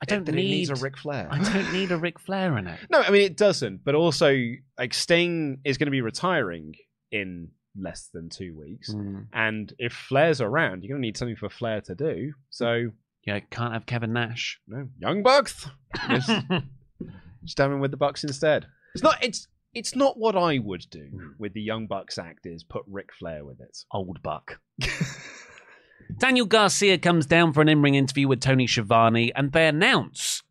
[0.00, 1.28] I don't it need needs a Ric Flair.
[1.30, 2.78] I don't need a Ric Flair in it.
[2.90, 3.84] No, I mean it doesn't.
[3.84, 4.36] But also,
[4.78, 6.74] like Sting is going to be retiring
[7.12, 7.48] in
[7.80, 9.26] less than two weeks, Mm.
[9.32, 12.32] and if Flair's around, you're going to need something for Flair to do.
[12.50, 12.90] So,
[13.24, 14.60] Yeah, can't have Kevin Nash.
[14.66, 15.68] no, Young Bucks,
[16.08, 16.28] just,
[17.44, 18.66] just have him with the Bucks instead.
[18.94, 19.22] It's not.
[19.24, 22.44] It's it's not what I would do with the Young Bucks act.
[22.44, 23.78] Is put Ric Flair with it.
[23.92, 24.58] Old Buck.
[26.18, 30.42] Daniel Garcia comes down for an in-ring interview with Tony Schiavone, and they announce,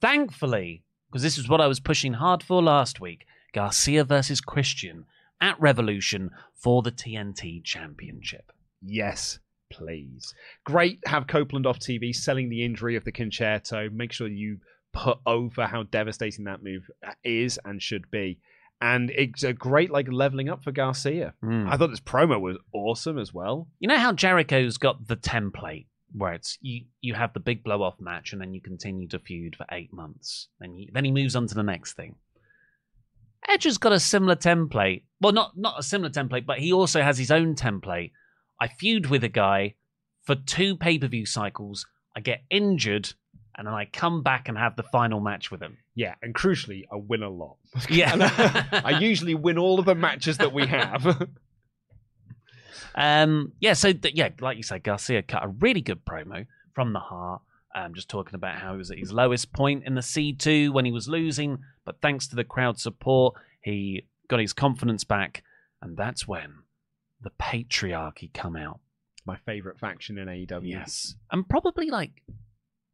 [0.00, 5.04] thankfully, because this is what I was pushing hard for last week, Garcia versus Christian
[5.40, 8.50] at Revolution for the TNT Championship.
[8.82, 9.38] Yes,
[9.70, 10.34] please.
[10.64, 11.00] Great.
[11.06, 13.90] Have Copeland off TV selling the injury of the con-chair-to.
[13.90, 14.58] Make sure you
[14.92, 16.90] put over how devastating that move
[17.24, 18.38] is and should be.
[18.84, 21.32] And it's a great like leveling up for Garcia.
[21.42, 21.70] Mm.
[21.70, 23.66] I thought this promo was awesome as well.
[23.78, 27.82] You know how Jericho's got the template where it's you you have the big blow
[27.82, 30.48] off match and then you continue to feud for eight months.
[30.60, 32.16] Then you, then he moves on to the next thing.
[33.48, 35.04] Edge has got a similar template.
[35.18, 38.12] Well, not not a similar template, but he also has his own template.
[38.60, 39.76] I feud with a guy
[40.24, 41.86] for two pay per view cycles.
[42.14, 43.14] I get injured,
[43.56, 45.78] and then I come back and have the final match with him.
[45.94, 47.56] Yeah, and crucially, I win a lot.
[47.90, 48.12] Yeah.
[48.72, 51.28] I, I usually win all of the matches that we have.
[52.94, 56.92] Um, yeah, so th- yeah, like you said, Garcia cut a really good promo from
[56.92, 57.42] the heart.
[57.74, 60.84] Um, just talking about how he was at his lowest point in the C2 when
[60.84, 65.42] he was losing, but thanks to the crowd support, he got his confidence back,
[65.82, 66.54] and that's when
[67.20, 68.78] the patriarchy come out.
[69.26, 70.60] My favorite faction in AEW.
[70.70, 72.22] Yes, and probably like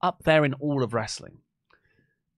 [0.03, 1.39] up there in all of wrestling.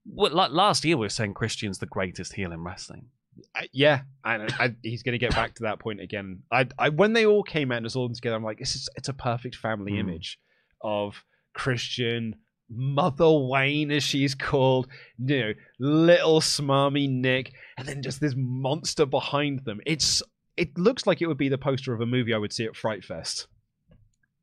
[0.07, 3.07] Well, like last year, we were saying Christian's the greatest heel in wrestling.
[3.55, 6.43] I, yeah, and I, he's going to get back to that point again.
[6.51, 8.89] I, I when they all came out and it's all together, I'm like, this is
[8.97, 10.01] it's a perfect family Mm.
[10.01, 10.39] image
[10.83, 12.37] of Christian,
[12.69, 19.07] Mother Wayne as she's called, you know, little smarmy Nick, and then just this monster
[19.07, 19.81] behind them.
[19.87, 20.23] It's
[20.57, 22.77] it looks like it would be the poster of a movie I would see at
[22.77, 23.47] Fright Fest.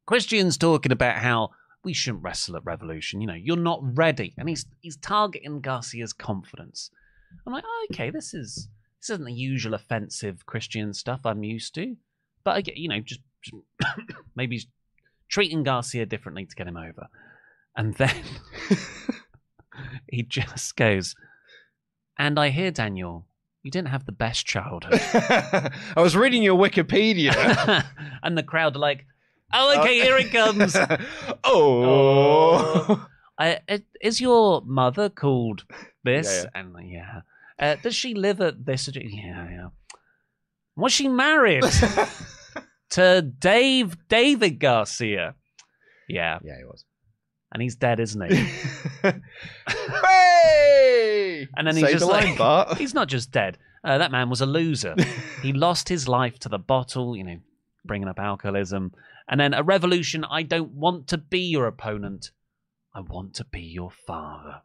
[0.07, 1.51] Christian's talking about how
[1.83, 3.21] we shouldn't wrestle at Revolution.
[3.21, 6.91] You know, you're not ready, and he's he's targeting Garcia's confidence.
[7.45, 11.75] I'm like, oh, okay, this is this isn't the usual offensive Christian stuff I'm used
[11.75, 11.95] to,
[12.43, 13.55] but I get, you know, just, just
[14.35, 14.67] maybe he's
[15.29, 17.07] treating Garcia differently to get him over,
[17.75, 18.15] and then
[20.07, 21.15] he just goes,
[22.17, 23.25] and I hear Daniel,
[23.63, 24.99] you didn't have the best childhood.
[25.13, 27.85] I was reading your Wikipedia.
[28.23, 29.05] and the crowd are like,
[29.53, 30.75] "Oh, okay, here it comes."
[31.43, 33.07] oh.
[33.37, 35.65] I, uh, is your mother called
[36.03, 36.43] this?
[36.43, 37.21] Yeah, And uh, yeah,
[37.57, 38.89] uh, does she live at this?
[38.93, 39.67] Yeah, yeah.
[40.75, 41.63] Was she married
[42.91, 45.35] to Dave David Garcia?
[46.09, 46.83] Yeah, yeah, he was.
[47.53, 48.35] and he's dead, isn't he?
[50.03, 51.47] hey!
[51.55, 53.57] And then he's Say just the like, line, he's not just dead.
[53.83, 54.95] Uh, that man was a loser.
[55.41, 57.37] he lost his life to the bottle, you know,
[57.85, 58.91] bringing up alcoholism.
[59.29, 60.25] And then a revolution.
[60.25, 62.31] I don't want to be your opponent.
[62.93, 64.61] I want to be your father.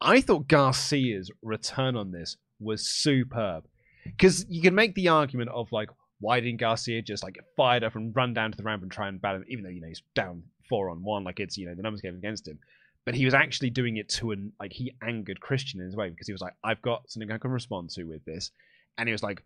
[0.00, 3.64] I thought Garcia's return on this was superb.
[4.04, 7.84] because you can make the argument of like, why didn't Garcia just like get fired
[7.84, 9.80] up and run down to the ramp and try and battle him, even though you
[9.80, 12.58] know he's down four on one, like it's you know the numbers game against him.
[13.06, 16.10] But he was actually doing it to an like he angered Christian in his way
[16.10, 18.50] because he was like, I've got something I can respond to with this,
[18.98, 19.42] and he was like,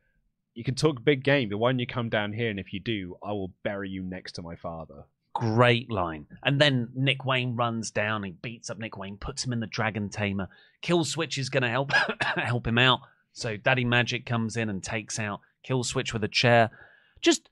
[0.55, 2.51] you can talk big game, but why don't you come down here?
[2.51, 5.05] And if you do, I will bury you next to my father.
[5.35, 6.27] Great line.
[6.45, 9.67] And then Nick Wayne runs down, he beats up Nick Wayne, puts him in the
[9.67, 10.49] Dragon Tamer.
[10.81, 11.93] Kill Switch is going to help
[12.37, 13.01] help him out.
[13.33, 16.71] So Daddy Magic comes in and takes out Kill Switch with a chair.
[17.21, 17.49] Just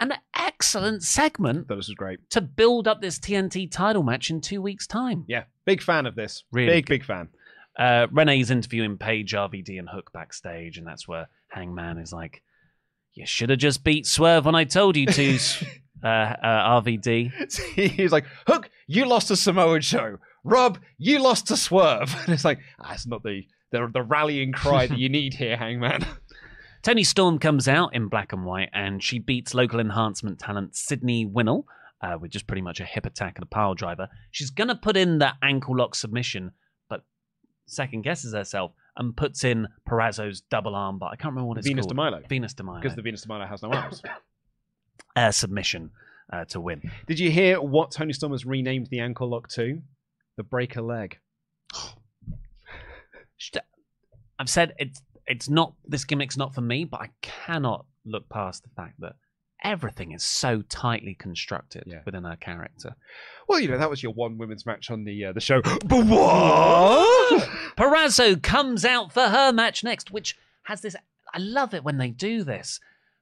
[0.00, 2.28] an excellent segment That was great.
[2.30, 5.24] to build up this TNT title match in two weeks' time.
[5.26, 6.44] Yeah, big fan of this.
[6.52, 6.92] Really big, good.
[6.94, 7.28] big fan.
[7.78, 12.42] Uh, Renee's interviewing Page, RVD, and Hook backstage, and that's where Hangman is like,
[13.14, 15.38] "You should have just beat Swerve when I told you to."
[16.04, 17.32] uh, uh, RVD.
[17.74, 20.18] He's like, Hook, you lost to Samoa Joe.
[20.44, 22.14] Rob, you lost to Swerve.
[22.24, 25.56] And it's like, ah, that's not the, the the rallying cry that you need here,
[25.56, 26.06] Hangman.
[26.82, 31.26] Toni Storm comes out in black and white, and she beats local enhancement talent Sydney
[31.26, 31.64] Winnell
[32.02, 34.08] uh, with just pretty much a hip attack and a pile driver.
[34.30, 36.52] She's gonna put in that ankle lock submission,
[37.66, 41.66] second guesses herself and puts in Purrazzo's double arm, but I can't remember what it's
[41.66, 41.94] Venus de.
[41.94, 42.20] Milo.
[42.28, 42.80] Venus de Milo.
[42.80, 44.02] Because the Venus de Milo has no arms.
[45.16, 45.90] uh, submission
[46.32, 46.82] uh, to win.
[47.06, 49.80] Did you hear what Toni Storm has renamed the ankle lock to?
[50.36, 51.18] The breaker leg.
[54.38, 58.62] I've said it's it's not this gimmick's not for me, but I cannot look past
[58.62, 59.14] the fact that
[59.64, 62.00] everything is so tightly constructed Yeah.
[62.04, 62.94] within her character.
[63.48, 65.60] Well, you know, that was your one women's match on the uh, the show.
[65.84, 67.48] But what?
[67.76, 70.94] Purrazzo comes out for her match next, which has this.
[71.32, 72.78] I love it when they do this.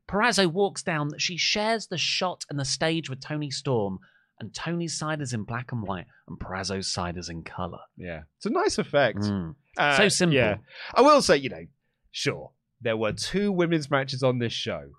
[0.09, 1.11] Purrazzo walks down.
[1.19, 3.99] She shares the shot and the stage with Toni Storm,
[4.41, 7.79] and Toni's side is in black and white, and Purrazzo's side is in color.
[7.97, 9.19] yeah, it's a nice effect.
[9.21, 9.55] Mm.
[9.79, 10.37] Uh, So simple.
[10.37, 10.57] Yeah,
[10.95, 11.65] I will say, you know,
[12.11, 14.91] sure, there were two women's matches on this show,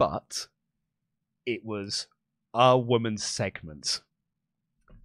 [0.00, 0.48] but
[1.44, 2.06] it was
[2.54, 4.00] a woman's segment.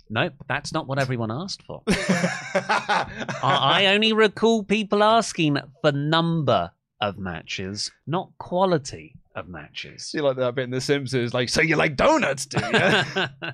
[0.09, 1.81] Nope, that's not what everyone asked for.
[1.87, 3.07] I,
[3.43, 6.71] I only recall people asking for number
[7.01, 10.11] of matches, not quality of matches.
[10.13, 12.71] You like that bit in The Simpsons, like, so you like donuts, do you?
[12.73, 13.51] I,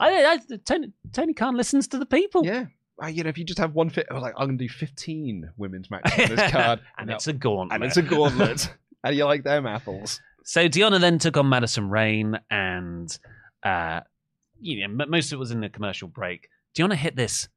[0.00, 2.44] I, Tony, Tony Khan listens to the people.
[2.46, 2.66] yeah.
[3.02, 4.64] Uh, you know, if you just have one fit, I was like, I'm going to
[4.64, 6.80] do 15 women's matches on this card.
[6.98, 7.14] and No.
[7.14, 7.74] it's a gauntlet.
[7.74, 8.74] and it's a gauntlet.
[9.02, 10.20] And you like them apples.
[10.44, 13.16] So Deonna then took on Madison Rayne, and
[13.62, 14.00] uh,
[14.60, 16.48] you know, most of it was in the commercial break.
[16.76, 17.48] Deonna hit this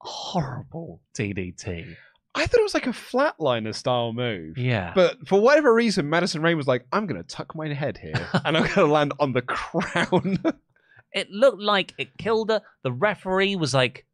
[0.00, 1.96] horrible DDT.
[2.34, 4.56] I thought it was like a flatliner style move.
[4.56, 7.98] Yeah, But for whatever reason, Madison Rayne was like, I'm going to tuck my head
[7.98, 10.38] here and I'm going to land on the crown.
[11.12, 12.62] it looked like it killed her.
[12.84, 14.06] The referee was like,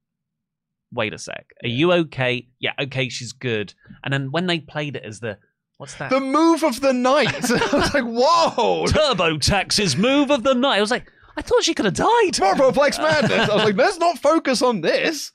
[0.93, 2.49] "Wait a sec, are you okay?
[2.59, 5.39] Yeah, okay, she's good." And then when they played it as the
[5.79, 6.11] what's that?
[6.11, 7.35] the move of the night.
[7.51, 8.87] I was like, whoa.
[8.87, 10.79] TurboTax's move of the night.
[10.79, 12.31] I was like, I thought she could have died.
[12.33, 13.49] Turboplex madness.
[13.49, 15.33] I was like, let's not focus on this.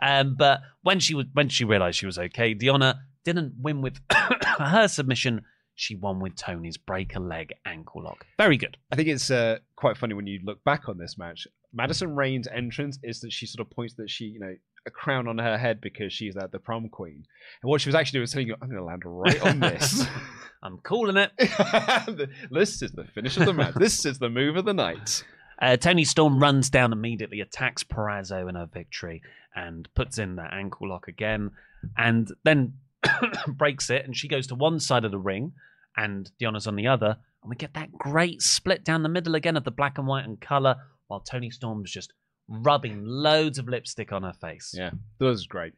[0.00, 4.00] Um, but when she was when she realized she was okay, Deonna didn't win with
[4.58, 5.42] her submission.
[5.74, 8.26] She won with Toni's break a leg ankle lock.
[8.36, 8.76] Very good.
[8.90, 11.46] I think it's uh, quite funny when you look back on this match.
[11.72, 14.56] Madison Rayne's entrance is that she sort of points that she, you know,
[14.86, 17.24] a crown on her head because she's uh, the prom queen.
[17.62, 19.60] And what she was actually doing was telling you, I'm going to land right on
[19.60, 20.06] this.
[20.62, 21.30] I'm calling it.
[22.50, 23.74] this is the finish of the match.
[23.74, 25.24] This is the move of the night.
[25.60, 29.22] Uh, Toni Storm runs down immediately, attacks Purrazzo in her victory,
[29.54, 31.50] and puts in that ankle lock again,
[31.96, 32.74] and then
[33.48, 34.04] breaks it.
[34.04, 35.52] And she goes to one side of the ring,
[35.96, 39.56] and Deonna's on the other, and we get that great split down the middle again
[39.56, 40.76] of the black and white and color,
[41.08, 42.12] while Toni Storm's just
[42.48, 44.74] rubbing loads of lipstick on her face.
[44.76, 45.74] Yeah, that was great.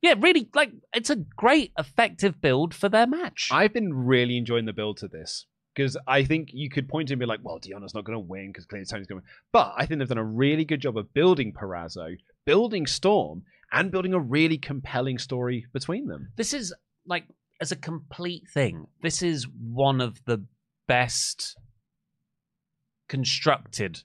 [0.00, 3.48] Yeah, really, like it's a great, effective build for their match.
[3.52, 7.16] I've been really enjoying the build to this because I think you could point to
[7.16, 9.30] me like, well, Deonna's not going to win because clearly Toni's going to win.
[9.52, 13.90] But I think they've done a really good job of building Purrazzo, building Storm, and
[13.90, 16.28] building a really compelling story between them.
[16.36, 16.74] this is
[17.06, 17.24] like
[17.60, 20.44] as a complete thing this is one of the
[20.86, 21.56] best
[23.08, 24.02] constructed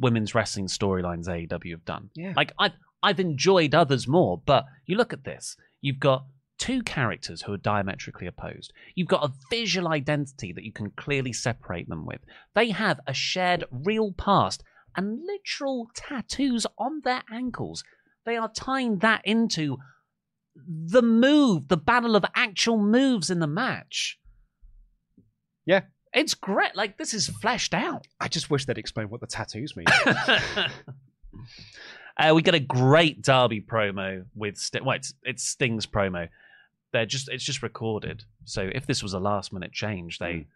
[0.00, 2.32] women's wrestling storylines AEW have done Yeah.
[2.36, 2.72] like I've
[3.02, 6.24] I've enjoyed others more but you look at this you've got
[6.58, 11.32] two characters who are diametrically opposed you've got a visual identity that you can clearly
[11.32, 12.20] separate them with
[12.54, 14.62] they have a shared real past
[14.96, 17.84] and literal tattoos on their ankles
[18.26, 19.78] they are tying that into
[20.66, 24.18] the move, the battle of actual moves in the match.
[25.64, 25.82] Yeah.
[26.12, 26.74] It's great.
[26.74, 28.06] Like this is fleshed out.
[28.20, 29.86] I just wish they'd explain what the tattoos mean.
[32.18, 36.28] uh, we get a great Darby promo with St- well, it's, it's Sting's promo.
[36.92, 38.24] they're just it's just recorded.
[38.44, 40.46] So if this was a last minute change, they Mm.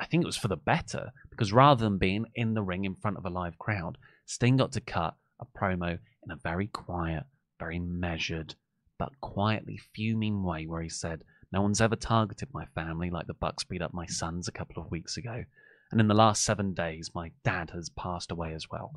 [0.00, 2.94] I think it was for the better because rather than being in the ring in
[2.94, 7.24] front of a live crowd, Sting got to cut a promo in a very quiet,
[7.58, 8.54] very measured,
[8.96, 13.34] but quietly fuming way where he said, No one's ever targeted my family like the
[13.34, 15.44] Bucks beat up my sons a couple of weeks ago.
[15.90, 18.94] And in the last seven days, my dad has passed away as well.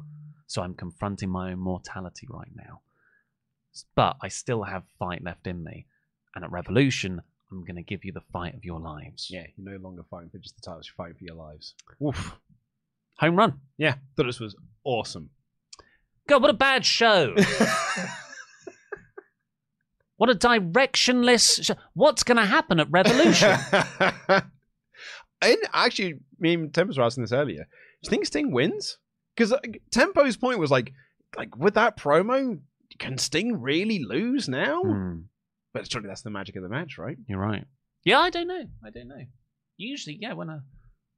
[0.47, 2.81] So I'm confronting my own mortality right now.
[3.95, 5.85] But I still have fight left in me.
[6.35, 9.29] And at Revolution, I'm going to give you the fight of your lives.
[9.29, 11.75] Yeah, you're no longer fighting for just the titles, you're fighting for your lives.
[12.05, 12.37] Oof.
[13.19, 13.59] Home run.
[13.77, 15.29] Yeah, thought this was awesome.
[16.27, 17.35] God, what a bad show.
[20.22, 21.74] what a directionless show.
[21.95, 23.57] What's going to happen at Revolution?
[25.41, 27.63] and actually, me and Tempest were asking this earlier.
[27.63, 27.63] Do
[28.03, 28.99] you think Sting wins?
[29.36, 29.51] Because
[29.89, 30.93] Tempo's point was like,
[31.36, 32.59] like with that promo,
[32.99, 34.84] can Sting really lose now?
[34.84, 35.22] Hmm,
[35.74, 37.17] But surely that's the magic of the match, right?
[37.28, 37.65] you're right.
[38.05, 38.65] Yeah, I don't know.
[38.86, 39.26] I don't know.
[39.78, 40.59] Usually, yeah, when I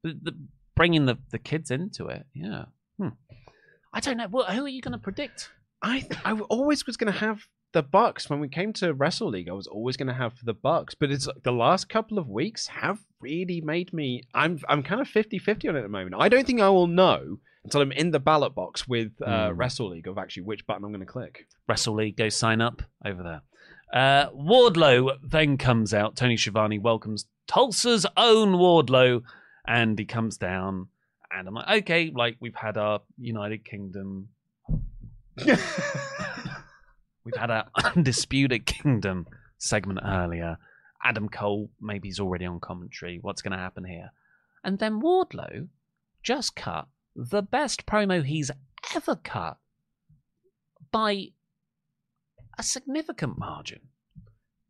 [0.03, 0.31] the, the,
[0.77, 2.67] bringing the, the kids into it, yeah.
[2.97, 3.09] Hmm.
[3.93, 4.29] I don't know.
[4.31, 5.49] Well, who are you going to predict?
[5.81, 7.41] I th- I always was going to have
[7.73, 9.49] the Bucks when we came to Wrestle League.
[9.49, 12.29] I was always going to have the Bucks, but it's like the last couple of
[12.29, 14.23] weeks have really made me.
[14.33, 16.15] I'm I'm kind of 50-50 on it at the moment.
[16.17, 19.55] I don't think I will know until I'm in the ballot box with uh, Hmm.
[19.57, 21.47] Wrestle League of actually which button I'm going to click.
[21.67, 23.41] Wrestle League, go sign up over there.
[23.93, 26.15] Uh, Wardlow then comes out.
[26.15, 29.21] Tony Schiavone welcomes Tulsa's own Wardlow,
[29.67, 30.87] and he comes down.
[31.31, 34.29] And I'm like, okay, like we've had our United Kingdom,
[37.23, 37.65] we've had our
[37.95, 40.57] Undisputed Kingdom segment earlier.
[41.03, 43.19] Adam Cole, maybe he's already on commentary.
[43.21, 44.11] What's going to happen here?
[44.63, 45.67] And then Wardlow
[46.21, 48.51] just cut the best promo he's
[48.95, 49.57] ever cut
[50.91, 51.27] by
[52.57, 53.81] a significant margin.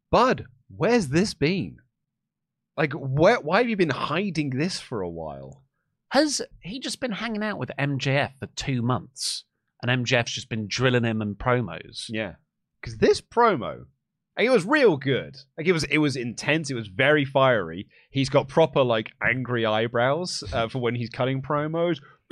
[0.10, 0.46] Bud,
[0.76, 1.78] where's this been?
[2.76, 3.40] Like, where?
[3.40, 5.64] Why have you been hiding this for a while?
[6.10, 9.44] Has he just been hanging out with MJF for two months?
[9.82, 12.06] And MJF's just been drilling him in promos.
[12.10, 12.36] Yeah,
[12.84, 13.86] because this promo,
[14.38, 15.38] it was real good.
[15.58, 16.70] Like it was, it was intense.
[16.70, 17.88] It was very fiery.
[18.10, 22.00] He's got proper like angry eyebrows uh, for when he's cutting promos.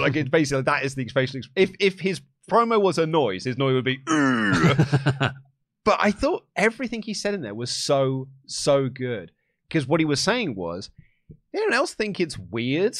[0.00, 1.40] like it's basically that is the facial.
[1.56, 2.20] If if his
[2.50, 3.98] promo was a noise, his noise would be.
[4.06, 5.32] but
[5.86, 9.32] I thought everything he said in there was so so good
[9.68, 10.90] because what he was saying was,
[11.54, 12.98] anyone else think it's weird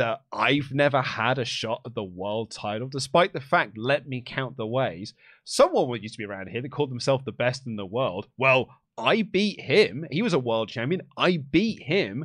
[0.00, 4.22] that I've never had a shot at the world title, despite the fact, let me
[4.24, 5.12] count the ways.
[5.44, 8.26] Someone used to be around here that called themselves the best in the world.
[8.38, 10.06] Well, I beat him.
[10.10, 11.02] He was a world champion.
[11.18, 12.24] I beat him.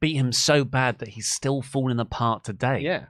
[0.00, 2.80] Beat him so bad that he's still falling apart today.
[2.80, 3.04] Yeah,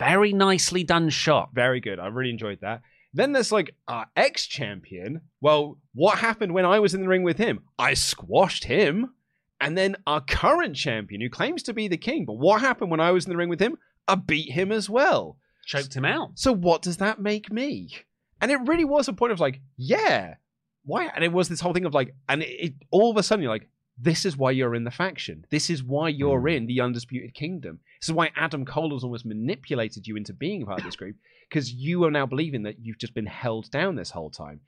[0.00, 1.50] Very nicely done shot.
[1.52, 1.98] very good.
[1.98, 2.80] I really enjoyed that.
[3.12, 5.20] Then there's like our ex champion.
[5.42, 7.60] Well, what happened when I was in the ring with him?
[7.78, 9.12] I squashed him.
[9.60, 13.00] And then our current champion, who claims to be the king, but what happened when
[13.00, 13.76] I was in the ring with him?
[14.06, 15.36] I beat him as well.
[15.66, 16.30] Choked him out.
[16.36, 17.90] So what does that make me?
[18.40, 20.34] And it really was a point of like, yeah,
[20.84, 21.06] why?
[21.14, 23.42] And it was this whole thing of like, and it, it all of a sudden
[23.42, 23.68] you're like,
[24.00, 25.44] this is why you're in the faction.
[25.50, 26.56] This is why you're Mm.
[26.56, 27.80] in the undisputed kingdom.
[28.00, 31.16] This is why Adam Cole has almost manipulated you into being part of this group
[31.50, 34.60] because you are now believing that you've just been held down this whole time.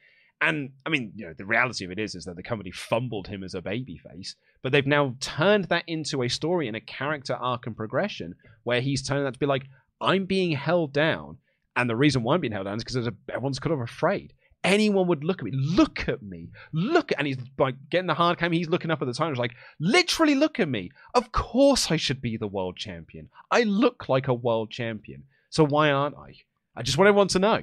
[0.42, 3.28] And I mean, you know, the reality of it is, is that the company fumbled
[3.28, 7.34] him as a babyface, but they've now turned that into a story and a character
[7.34, 9.64] arc and progression where he's turning that to be like,
[10.00, 11.36] I'm being held down,
[11.76, 14.32] and the reason why I'm being held down is because everyone's kind of afraid.
[14.64, 18.38] Anyone would look at me, look at me, look, and he's like getting the hard
[18.38, 18.52] cam.
[18.52, 19.32] He's looking up at the time.
[19.32, 20.90] He's like, literally, look at me.
[21.14, 23.28] Of course, I should be the world champion.
[23.50, 25.24] I look like a world champion.
[25.48, 26.34] So why aren't I?
[26.76, 27.62] I just want everyone to know.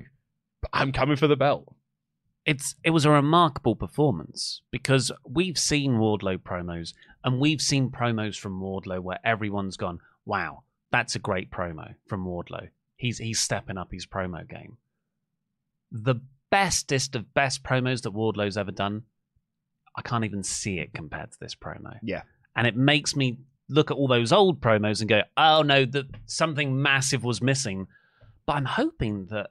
[0.73, 1.71] I'm coming for the belt.
[2.47, 6.93] It's it was a remarkable performance because we've seen Wardlow promos
[7.23, 12.25] and we've seen promos from Wardlow where everyone's gone, "Wow, that's a great promo from
[12.25, 12.69] Wardlow.
[12.95, 14.77] He's he's stepping up his promo game."
[15.91, 16.15] The
[16.49, 19.03] bestest of best promos that Wardlow's ever done,
[19.97, 21.99] I can't even see it compared to this promo.
[22.01, 22.21] Yeah.
[22.55, 26.05] And it makes me look at all those old promos and go, "Oh no, that
[26.27, 27.87] something massive was missing."
[28.45, 29.49] But I'm hoping that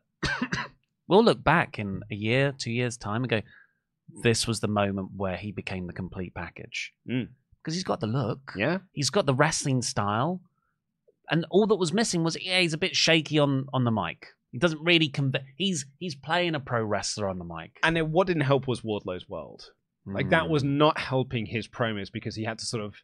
[1.09, 3.43] we'll look back in a year, two years' time and go,
[4.23, 6.93] this was the moment where he became the complete package.
[7.09, 7.29] Mm.
[7.63, 8.79] Because he's got the look, Yeah.
[8.93, 10.41] he's got the wrestling style,
[11.31, 14.29] and all that was missing was yeah, he's a bit shaky on on the mic.
[14.53, 15.41] He doesn't really convey.
[15.57, 17.79] He's he's playing a pro wrestler on the mic.
[17.83, 19.71] And then what didn't help was Wardlow's world.
[20.09, 20.51] Like that Mm.
[20.51, 22.95] was not helping his promos because he had to sort of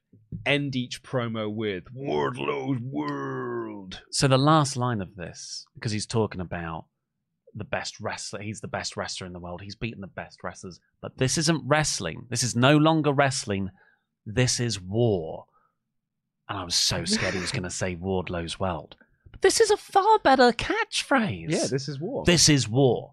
[0.46, 4.02] end each promo with Wardlow's world.
[4.12, 6.84] So the last line of this, because he's talking about
[7.54, 8.40] the best wrestler.
[8.40, 9.60] He's the best wrestler in the world.
[9.62, 10.80] He's beaten the best wrestlers.
[11.00, 12.26] But this isn't wrestling.
[12.30, 13.70] This is no longer wrestling.
[14.26, 15.46] This is war.
[16.48, 18.96] And I was so scared he was going to say Wardlow's world.
[19.30, 21.50] But this is a far better catchphrase.
[21.50, 22.24] Yeah, this is war.
[22.24, 23.12] this is war.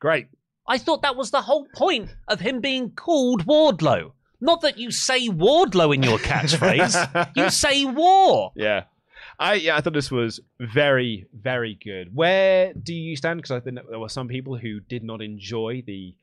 [0.00, 0.28] Great.
[0.66, 4.12] I thought that was the whole point of him being called Wardlow.
[4.40, 7.36] Not that you say Wardlow in your catchphrase.
[7.36, 8.52] you say war.
[8.54, 8.84] Yeah.
[9.38, 12.14] I yeah, I thought this was very, very good.
[12.14, 13.38] Where do you stand?
[13.38, 16.14] Because I think there were some people who did not enjoy the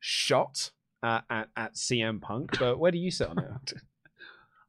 [0.00, 0.70] shot
[1.02, 3.74] uh, at at CM Punk, but where do you sit on it?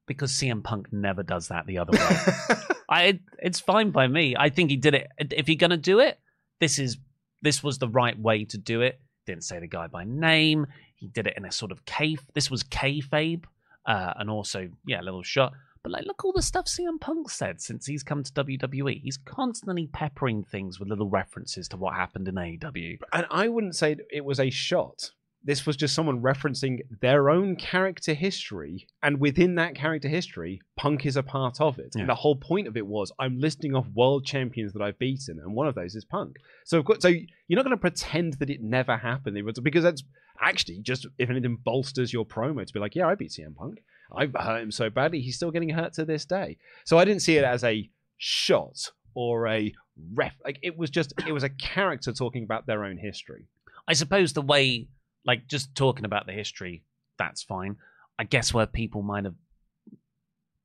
[0.08, 2.58] Because CM Punk never does that the other way.
[2.90, 4.36] I it's fine by me.
[4.38, 5.08] I think he did it.
[5.18, 6.20] If you're gonna do it,
[6.60, 6.98] this is
[7.42, 9.00] this was the right way to do it.
[9.26, 10.66] Didn't say the guy by name.
[10.96, 12.20] He did it in a sort of cave.
[12.34, 13.46] This was kayfabe,
[13.86, 15.54] uh, and also yeah, a little shot.
[15.84, 19.02] But like, look all the stuff CM Punk said since he's come to WWE.
[19.02, 23.00] He's constantly peppering things with little references to what happened in AEW.
[23.14, 25.12] and I wouldn't say it was a shot.
[25.44, 31.08] This was just someone referencing their own character history, and within that character history, Punk
[31.08, 31.94] is a part of it.
[31.96, 32.02] Yeah.
[32.02, 35.40] And the whole point of it was, I'm listing off world champions that I've beaten,
[35.40, 36.36] and one of those is Punk.
[36.64, 40.04] So, of course, so you're not going to pretend that it never happened, because that's
[40.40, 43.80] actually just, if anything, bolsters your promo to be like, yeah, I beat CM Punk.
[44.16, 46.58] I've hurt him so badly, he's still getting hurt to this day.
[46.86, 49.74] So I didn't see it as a shot or a
[50.14, 50.34] ref.
[50.44, 53.48] Like it was just, it was a character talking about their own history.
[53.88, 54.88] I suppose the way,
[55.26, 56.84] like, just talking about the history,
[57.18, 57.76] that's fine.
[58.20, 59.36] I guess where people might have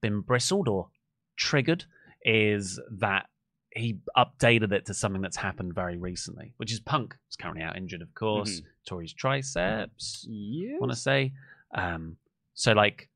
[0.03, 0.89] been bristled or
[1.37, 1.85] triggered
[2.23, 3.27] is that
[3.75, 7.77] he updated it to something that's happened very recently, which is Punk is currently out
[7.77, 8.63] injured, of course.
[8.89, 10.79] Tori's triceps, Yeah.
[10.79, 11.33] want to say.
[11.75, 12.17] Um,
[12.55, 13.09] so, like,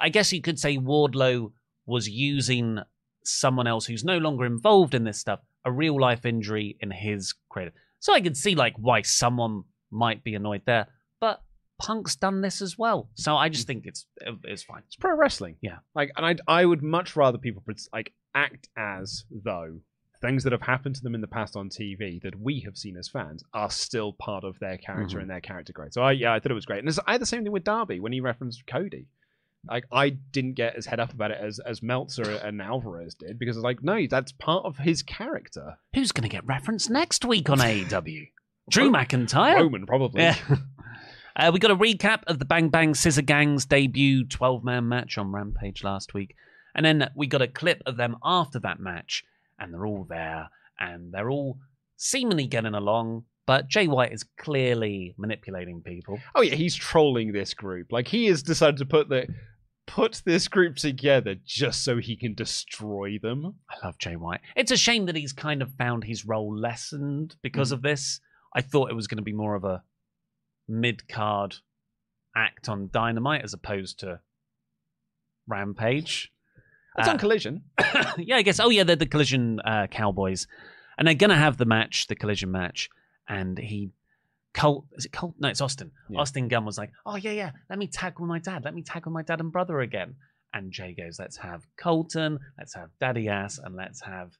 [0.00, 1.52] I guess you could say Wardlow
[1.86, 2.78] was using
[3.24, 7.34] someone else who's no longer involved in this stuff, a real life injury in his
[7.48, 7.74] credit.
[8.00, 10.86] So I could see like why someone might be annoyed there,
[11.20, 11.42] but
[11.80, 13.08] Punk's done this as well.
[13.14, 14.06] So I just think it's
[14.44, 14.82] it's fine.
[14.86, 15.56] It's pro wrestling.
[15.60, 15.78] Yeah.
[15.94, 17.62] Like, and I, I would much rather people
[17.92, 19.80] like act as though
[20.20, 22.96] things that have happened to them in the past on TV that we have seen
[22.96, 25.22] as fans are still part of their character Mhm.
[25.22, 25.92] and their character growth.
[25.92, 26.80] So I, yeah, I thought it was great.
[26.80, 29.06] And it's, I had the same thing with Darby when he referenced Cody.
[29.66, 33.38] Like, I didn't get as head up about it as as Meltzer and Alvarez did
[33.38, 35.78] because it's like, no, that's part of his character.
[35.94, 38.28] Who's going to get referenced next week on AEW?
[38.70, 39.56] Drew McIntyre.
[39.56, 40.22] Roman probably.
[40.22, 40.36] Yeah.
[41.38, 45.16] Uh, we got a recap of the Bang Bang Scissor Gang's debut 12 man match
[45.18, 46.34] on Rampage last week.
[46.74, 49.22] And then we got a clip of them after that match,
[49.56, 50.48] and they're all there,
[50.80, 51.58] and they're all
[51.96, 53.24] seemingly getting along.
[53.48, 56.18] But Jay White is clearly manipulating people.
[56.34, 57.86] Oh yeah, he's trolling this group.
[57.90, 59.26] Like he has decided to put the
[59.86, 63.54] put this group together just so he can destroy them.
[63.70, 64.40] I love Jay White.
[64.54, 68.20] It's a shame that he's kind of found his role lessened because of this.
[68.54, 69.82] I thought it was going to be more of a
[70.68, 71.56] mid card
[72.36, 74.20] act on Dynamite as opposed to
[75.46, 76.30] Rampage.
[76.98, 77.62] It's Uh, on Collision.
[78.18, 78.60] yeah, I guess.
[78.60, 80.46] Oh, yeah, they're the Collision uh, Cowboys,
[80.98, 82.90] and they're gonna have the match, the Collision match,
[83.28, 83.90] and he.
[84.54, 85.34] Colt, is it Colt?
[85.38, 85.92] No, it's Austin.
[86.08, 86.20] Yeah.
[86.20, 88.64] Austin Gunn was like, "Oh yeah, yeah, let me tag with my dad.
[88.64, 90.14] Let me tag with my dad and brother again."
[90.52, 92.38] And Jay goes, "Let's have Colten.
[92.58, 94.32] Let's have Daddy Ass, and let's have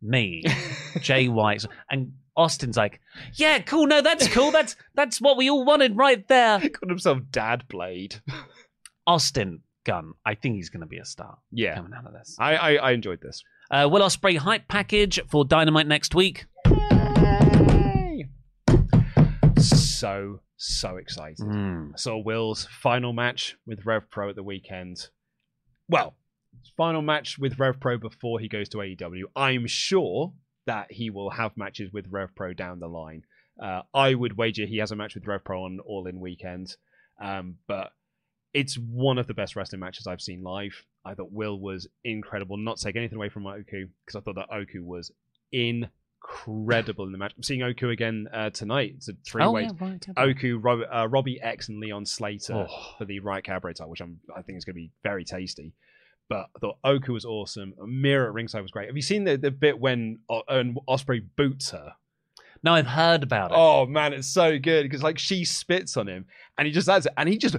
[0.00, 0.44] me,
[1.00, 3.00] Jay White." And Austin's like,
[3.34, 3.86] "Yeah, cool.
[3.86, 4.50] No, that's cool.
[4.52, 8.20] That's that's what we all wanted right there." He called himself Dad Blade.
[9.06, 11.74] Austin Gunn, I think he's gonna be a star Yeah.
[11.76, 12.36] coming out of this.
[12.38, 13.42] I, I, I enjoyed this.
[13.70, 16.46] Uh, Will Ospreay hype package for Dynamite next week.
[19.98, 21.38] So, so excited.
[21.38, 21.92] Mm.
[21.94, 25.08] I saw Will's final match with Rev Pro at the weekend.
[25.88, 26.14] Well,
[26.76, 29.24] final match with Rev Pro before he goes to AEW.
[29.34, 30.32] I'm sure
[30.66, 33.22] that he will have matches with Rev Pro down the line.
[33.62, 36.76] Uh, I would wager he has a match with Rev Pro on All In Weekend.
[37.22, 37.90] Um, but
[38.52, 40.84] it's one of the best wrestling matches I've seen live.
[41.04, 42.56] I thought Will was incredible.
[42.56, 45.10] Not take anything away from Oku because I thought that Oku was
[46.28, 47.32] incredible in the match.
[47.36, 48.94] I'm seeing Oku again uh, tonight.
[48.96, 49.62] It's a three Oh, way.
[49.64, 50.04] yeah, right.
[50.06, 50.22] yeah.
[50.24, 52.94] Oku, Rob, uh, Robbie X, and Leon Slater Oh.
[52.98, 55.72] for the Riot Cabaret title, which I'm, I think is going to be very tasty.
[56.28, 57.74] But I thought Oku was awesome.
[57.86, 58.88] Mira at ringside was great.
[58.88, 61.92] Have you seen the, the bit when o- and Ospreay boots her?
[62.62, 63.56] No, I've heard about it.
[63.56, 66.26] Oh man, it's so good because like she spits on him
[66.58, 67.56] and he just adds it and he just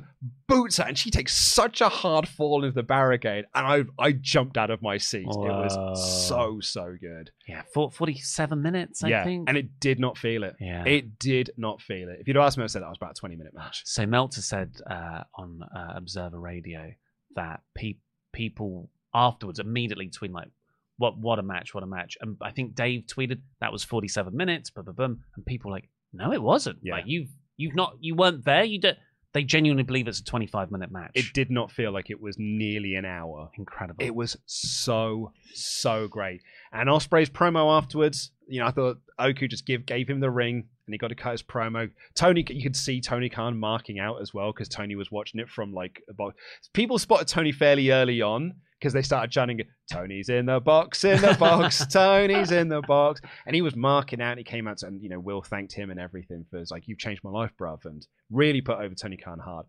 [0.48, 3.66] boots her and she takes such a hard fall into the barricade and
[4.00, 5.26] I I jumped out of my seat.
[5.28, 7.32] It was so so good.
[7.48, 9.48] Yeah, for, 47 minutes, I yeah, think.
[9.48, 10.56] and it did not feel it.
[10.60, 10.84] yeah.
[10.86, 12.18] It did not feel it.
[12.20, 13.82] If you'd asked me, I said that was about a twenty minute match.
[13.86, 16.92] so Meltzer said uh, on uh, Observer Radio
[17.36, 17.98] that pe-
[18.34, 20.50] people afterwards, immediately between like
[20.98, 22.18] what what a match, what a match.
[22.22, 25.24] And I think Dave tweeted that was 47 minutes, boom, boom, boom.
[25.36, 26.80] And people were like, no, it wasn't.
[26.82, 26.94] Yeah.
[26.94, 28.64] Like you've you've not you weren't there.
[28.64, 28.98] You did.
[29.34, 31.12] They genuinely believe it's a 25 minute match.
[31.14, 33.52] It did not feel like it was nearly an hour.
[33.58, 34.04] incredible.
[34.04, 36.42] It was so so great.
[36.72, 40.68] And Ospreay's promo afterwards, you know, I thought Oku just give gave him the ring
[40.88, 41.90] and he got to cut his promo.
[42.16, 45.50] Tony, you could see Tony Khan marking out as well because Tony was watching it
[45.50, 46.34] from like about.
[46.74, 49.62] People spotted Tony fairly early on because they started chanting,
[49.92, 54.22] "Tony's in the box, in the box, Tony's in the box," and he was marking
[54.22, 54.32] out.
[54.32, 56.88] And he came out and you know Will thanked him and everything for his like,
[56.88, 59.66] "You've changed my life, bruv," and really put over Tony Khan hard.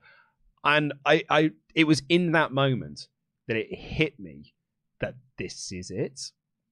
[0.64, 3.06] And I, I, it was in that moment
[3.46, 4.54] that it hit me
[5.00, 6.20] that this is it.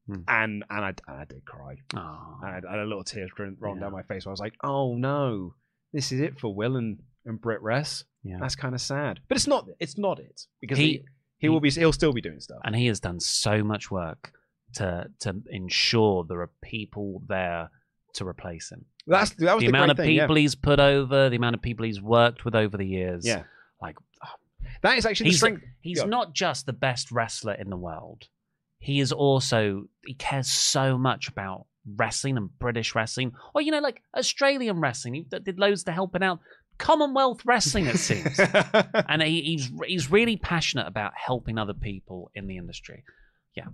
[0.08, 0.20] Hmm.
[0.28, 1.76] And and I, and I did cry.
[1.96, 2.38] Oh.
[2.44, 3.86] I had, I had a little tears rolling rolling Yeah.
[3.86, 4.26] down my face.
[4.26, 5.54] I was like, "Oh no,
[5.92, 8.38] this is it for Will and and BritWres." yeah.
[8.40, 9.66] That's kind of sad, but it's not.
[9.80, 11.04] It's not it because He-
[11.38, 12.58] he he, will be he'll still be doing stuff.
[12.64, 14.32] and he has done so much work
[14.74, 17.70] to to ensure there are people there
[18.14, 18.84] to replace him.
[19.06, 21.62] That's that was the the, amount of thing, people he's put over, the amount of
[21.62, 23.26] people he's worked with over the years.
[23.26, 23.42] Yeah,
[23.80, 24.68] like yeah.
[24.82, 25.62] That is actually the he's strength.
[25.80, 26.04] he's Yeah.
[26.06, 28.28] not just the best wrestler in the world.
[28.78, 31.66] He is also he cares so much about
[31.96, 35.14] wrestling and British wrestling, or you know, like Australian wrestling.
[35.14, 36.40] He did loads to helping out
[36.78, 37.86] Commonwealth wrestling.
[37.86, 38.38] It seems.
[39.08, 43.04] and he, he's he's really passionate about helping other people in the industry.
[43.54, 43.66] Yeah.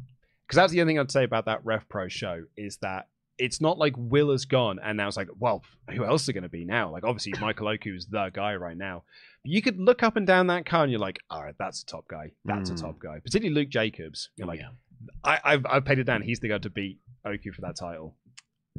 [0.47, 3.61] Because that's the other thing I'd say about that Rev Pro show is that it's
[3.61, 6.49] not like Will has gone and now it's like, well, who else are going to
[6.51, 6.91] be now?
[6.93, 9.05] Like, obviously, Michael Oku is the guy right now.
[9.43, 11.83] But You could look up and down that car and you're like, all right, that's
[11.83, 12.33] a top guy.
[12.45, 12.75] That's Mm.
[12.79, 13.19] a top guy.
[13.25, 14.29] Particularly Luke Jacobs.
[14.37, 14.69] You're like, yeah.
[15.25, 16.23] I, I've, I've paid it down.
[16.23, 18.15] He's the guy to beat Oku for that title.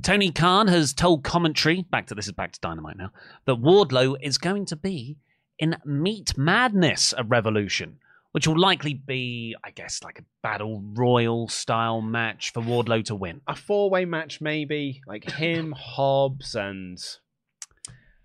[0.04, 3.12] Tony Khan has told commentary, back to this is back to Dynamite now,
[3.46, 5.18] that Wardlow is going to be
[5.58, 8.00] in Meat Madness a Revolution,
[8.34, 13.16] which will likely be, I guess, like a battle royal style match for Wardlow to
[13.16, 13.42] win.
[13.48, 15.02] A four way match, maybe.
[15.08, 17.00] Like him, Hobbs, and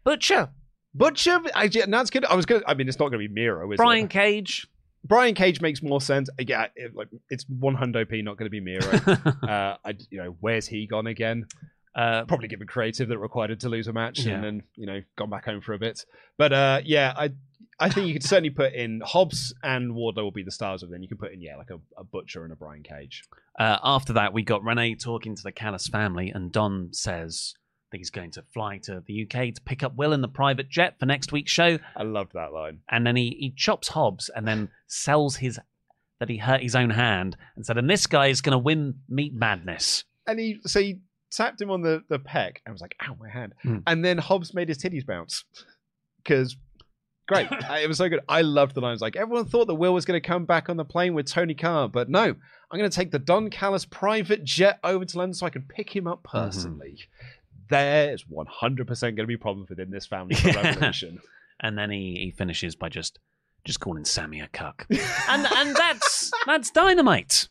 [0.02, 0.50] Butcher,
[0.94, 1.40] Butcher.
[1.54, 2.24] I, that's good.
[2.24, 2.64] I was good.
[2.66, 4.10] I mean, it's not going to be Miro, is Brian it?
[4.10, 4.66] Cage.
[5.04, 6.28] Brian Cage makes more sense.
[6.38, 8.82] Yeah, it, like it's one hundo p, not going to be Miro.
[9.48, 11.46] uh, I, you know, where's he gone again?
[11.94, 14.34] uh, Probably given creative that required him to lose a match Yeah.
[14.34, 16.04] and then you know gone back home for a bit.
[16.36, 17.30] But uh, yeah, I
[17.80, 20.88] I think you could certainly put in Hobbs and Wardlow will be the stars of.
[20.90, 20.92] it.
[20.92, 23.22] Then you can put in yeah like a, a Butcher and a Brian Cage.
[23.58, 27.54] uh, after that, we got Renee talking to the Callis family, and Don says
[27.90, 30.68] that he's going to fly to the UK to pick up Will in the private
[30.68, 31.78] jet for next week's show.
[31.96, 32.80] I loved that line.
[32.90, 35.58] and then he, he chops Hobbs and then sells his
[36.20, 38.94] that he hurt his own hand and said, and this guy is going to win
[39.08, 40.04] Meat Madness.
[40.26, 43.28] And he so he tapped him on the the pec and was like, "Ow, my
[43.30, 43.78] hand!" Hmm.
[43.86, 45.44] And then Hobbs made his titties bounce
[46.22, 46.56] because.
[47.28, 47.48] Great.
[47.70, 48.20] It was so good.
[48.26, 49.02] I loved the lines.
[49.02, 51.52] Like, everyone thought that Will was going to come back on the plane with Tony
[51.52, 52.22] Khan, but no.
[52.24, 55.62] I'm going to take the Don Callis private jet over to London so I can
[55.62, 56.98] pick him up personally.
[57.68, 60.50] There's 100% going to be problems within this family for.
[61.60, 63.18] And then he, he finishes by just
[63.64, 64.86] just calling Sammy a cuck.
[65.28, 67.48] and and that's that's dynamite.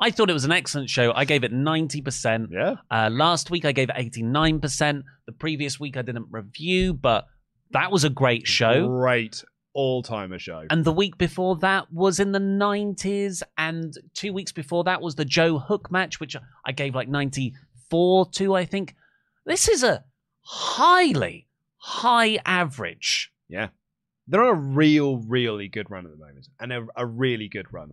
[0.00, 1.12] I thought it was an excellent show.
[1.14, 2.48] I gave it 90%.
[2.50, 2.76] yeah.
[2.90, 5.02] Uh, last week I gave it 89%.
[5.26, 7.26] The previous week I didn't review, but
[7.70, 8.88] that was a great show.
[8.88, 9.44] Great
[9.74, 10.66] all timer show.
[10.70, 13.42] And the week before that was in the 90s.
[13.56, 16.36] And two weeks before that was the Joe Hook match, which
[16.66, 18.96] I gave like 94 to, I think.
[19.44, 20.04] This is a
[20.42, 23.32] highly high average.
[23.48, 23.68] yeah.
[24.28, 26.48] They're on a real, really good run at the moment.
[26.60, 27.92] And a, a really good run.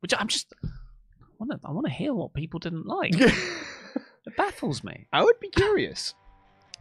[0.00, 0.54] Which I'm just.
[0.62, 3.14] I want to I hear what people didn't like.
[3.20, 5.08] it baffles me.
[5.12, 6.14] I would be curious.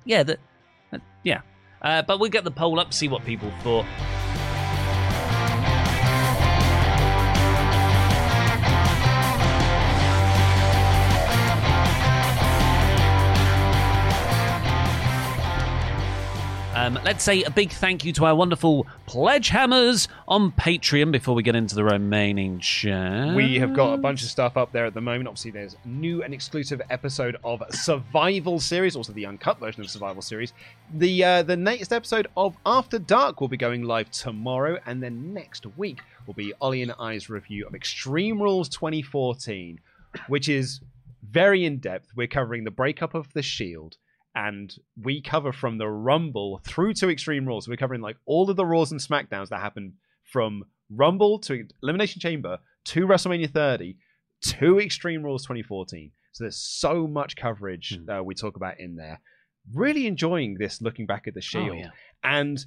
[0.05, 0.37] Yeah, the,
[0.93, 1.41] uh, yeah.
[1.81, 3.85] Uh, but we'll get the poll up, see what people thought.
[16.85, 21.33] Um, let's say a big thank you to our wonderful pledge hammers on Patreon before
[21.33, 23.33] we get into the remaining chat.
[23.33, 25.27] We have got a bunch of stuff up there at the moment.
[25.27, 30.21] Obviously, there's new and exclusive episode of Survival Series, also the uncut version of Survival
[30.21, 30.53] Series.
[30.93, 35.33] The uh, the latest episode of After Dark will be going live tomorrow, and then
[35.33, 39.79] next week will be Oli and I's review of Extreme Rules 2014,
[40.27, 40.81] which is
[41.27, 42.11] very in depth.
[42.15, 43.97] We're covering the breakup of the Shield.
[44.35, 47.65] And we cover from the Rumble through to Extreme Rules.
[47.65, 49.93] So we're covering like all of the Raws and SmackDowns that happened
[50.31, 53.95] from Rumble to Elimination Chamber to WrestleMania 30
[54.41, 56.11] to Extreme Rules 2014.
[56.33, 58.09] So there's so much coverage Hmm.
[58.09, 59.21] uh, we talk about in there.
[59.73, 61.89] Really enjoying this looking back at the Shield Oh, yeah.
[62.23, 62.63] and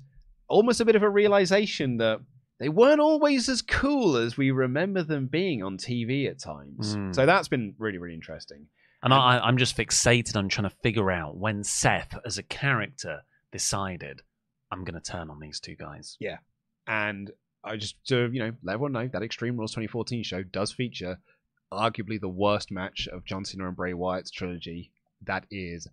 [0.48, 2.20] almost a bit of a realization that
[2.58, 6.96] they weren't always as cool as we remember them being on TV at times.
[6.96, 7.14] Mm.
[7.14, 8.66] So that's been really, really interesting.
[9.02, 13.22] And I, I'm just fixated on trying to figure out when Seth, as a character,
[13.52, 14.22] decided
[14.72, 16.16] I'm going to turn on these two guys.
[16.18, 16.38] Yeah,
[16.86, 17.30] and
[17.62, 21.18] I just to you know let everyone know that Extreme Rules 2014 show does feature
[21.72, 24.90] arguably the worst match of John Cena and Bray Wyatt's trilogy.
[25.22, 25.86] That is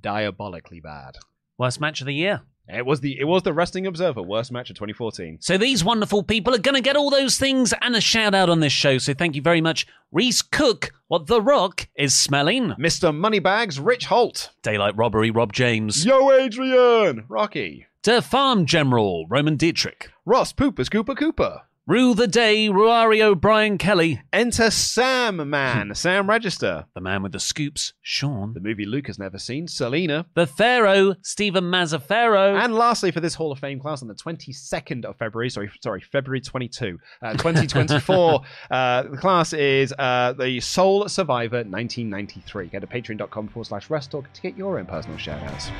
[0.00, 1.16] diabolically bad.
[1.58, 2.42] Worst match of the year.
[2.68, 5.38] It was the it was the Wrestling Observer worst match of 2014.
[5.40, 8.48] So these wonderful people are going to get all those things and a shout out
[8.48, 8.98] on this show.
[8.98, 10.92] So thank you very much, Reese Cook.
[11.08, 12.70] What The Rock is smelling.
[12.78, 13.14] Mr.
[13.14, 14.50] Moneybags, Rich Holt.
[14.62, 16.04] Daylight Robbery, Rob James.
[16.04, 20.10] Yo, Adrian, Rocky, To Farm General, Roman Dietrich.
[20.24, 21.62] Ross, Pooper, Scooper, Cooper.
[21.88, 24.20] Rue the Day, Ruario Brian Kelly.
[24.32, 26.86] Enter Sam Man, Sam Register.
[26.94, 28.54] The man with the scoops, Sean.
[28.54, 30.26] The movie Luke has never seen, Selena.
[30.34, 32.60] The Pharaoh, Stephen Mazzaferro.
[32.60, 36.00] And lastly, for this Hall of Fame class on the 22nd of February, sorry, sorry,
[36.00, 38.40] February 22, uh, 2024,
[38.72, 42.66] uh, the class is uh, the Soul Survivor 1993.
[42.66, 45.70] Go to patreon.com forward slash wrestletalk to get your own personal shout outs.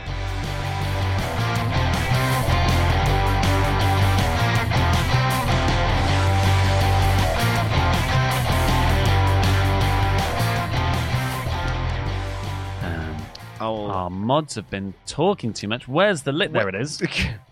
[13.61, 15.88] Oh, our mods have been talking too much.
[15.88, 16.52] Where's the lit?
[16.52, 17.02] There it is.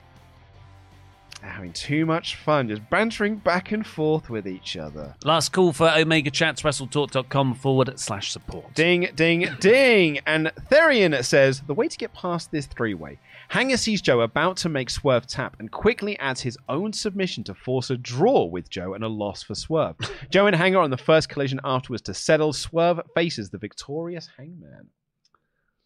[1.44, 5.14] having too much fun, just bantering back and forth with each other.
[5.24, 8.74] Last call for Omega Chats, WrestleTalk.com forward slash support.
[8.74, 10.20] Ding, ding, ding.
[10.26, 13.18] And Therian says the way to get past this three way.
[13.48, 17.54] Hanger sees Joe about to make Swerve tap and quickly adds his own submission to
[17.54, 19.96] force a draw with Joe and a loss for Swerve.
[20.30, 22.52] Joe and Hanger on the first collision afterwards to settle.
[22.52, 24.88] Swerve faces the victorious Hangman.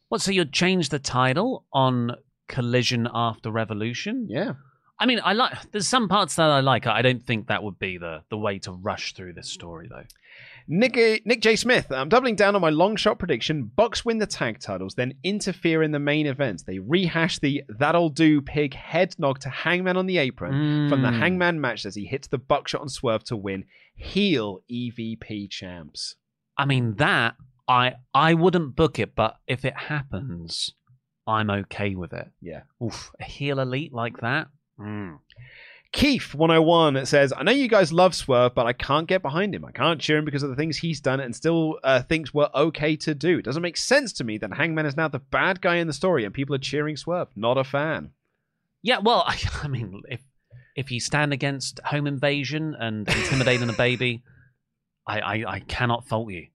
[0.08, 2.12] What, so you'd change the title on
[2.48, 4.26] Collision After Revolution?
[4.28, 4.54] Yeah.
[5.00, 5.70] I mean, I like.
[5.70, 6.86] There's some parts that I like.
[6.86, 10.02] I don't think that would be the the way to rush through this story, though.
[10.70, 11.56] Nick, Nick J.
[11.56, 13.70] Smith, I'm doubling down on my long shot prediction.
[13.74, 16.64] Bucks win the tag titles, then interfere in the main event.
[16.66, 21.08] They rehash the That'll Do Pig head knock to Hangman on the apron from the
[21.08, 21.18] Mm.
[21.18, 26.16] Hangman match as he hits the buckshot on Swerve to win heel EVP champs.
[26.58, 27.36] I mean, that
[27.68, 30.72] I I wouldn't book it, but if it happens,
[31.26, 32.28] I'm okay with it.
[32.40, 32.62] Yeah.
[32.82, 34.48] Oof, a heel elite like that.
[34.80, 35.18] Mm.
[35.90, 39.64] Keith 101 says, I know you guys love Swerve, but I can't get behind him.
[39.64, 42.50] I can't cheer him because of the things he's done and still uh, thinks were
[42.54, 43.38] okay to do.
[43.38, 45.94] It doesn't make sense to me that Hangman is now the bad guy in the
[45.94, 47.28] story and people are cheering Swerve.
[47.34, 48.10] Not a fan.
[48.82, 50.20] Yeah, well, I, I mean, if
[50.76, 54.22] if you stand against home invasion and intimidating a baby,
[55.06, 56.48] I, I I cannot fault you.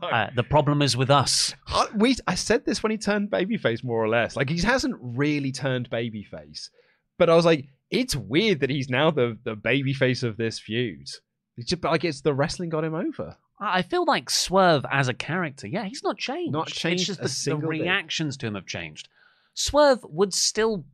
[0.00, 1.54] Uh, the problem is with us.
[1.68, 4.36] I, we, I said this when he turned babyface, more or less.
[4.36, 6.70] Like, he hasn't really turned babyface.
[7.18, 11.08] But I was like, it's weird that he's now the, the babyface of this feud.
[11.56, 13.36] It's just like it's the wrestling got him over.
[13.60, 16.52] I feel like Swerve as a character, yeah, he's not changed.
[16.52, 19.08] Not changed It's just the, the reactions to him have changed.
[19.54, 20.84] Swerve would still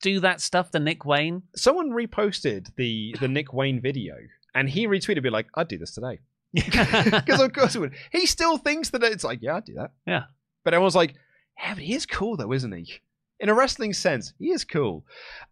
[0.00, 1.42] do that stuff to Nick Wayne.
[1.54, 4.14] Someone reposted the, the Nick Wayne video
[4.54, 6.20] and he retweeted, be like, I'd do this today.
[6.64, 7.94] Because of course it would.
[8.10, 9.92] He still thinks that it's like, yeah, I'd do that.
[10.06, 10.24] Yeah.
[10.64, 11.14] But everyone's like,
[11.58, 13.00] yeah, but he is cool though, isn't he?
[13.40, 15.04] In a wrestling sense, he is cool.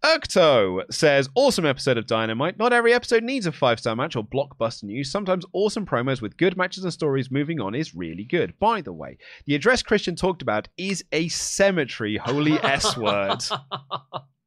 [0.04, 2.56] Urkto says, awesome episode of Dynamite.
[2.56, 5.10] Not every episode needs a five star match or blockbuster news.
[5.10, 8.56] Sometimes awesome promos with good matches and stories moving on is really good.
[8.60, 13.42] By the way, the address Christian talked about is a cemetery, holy S word.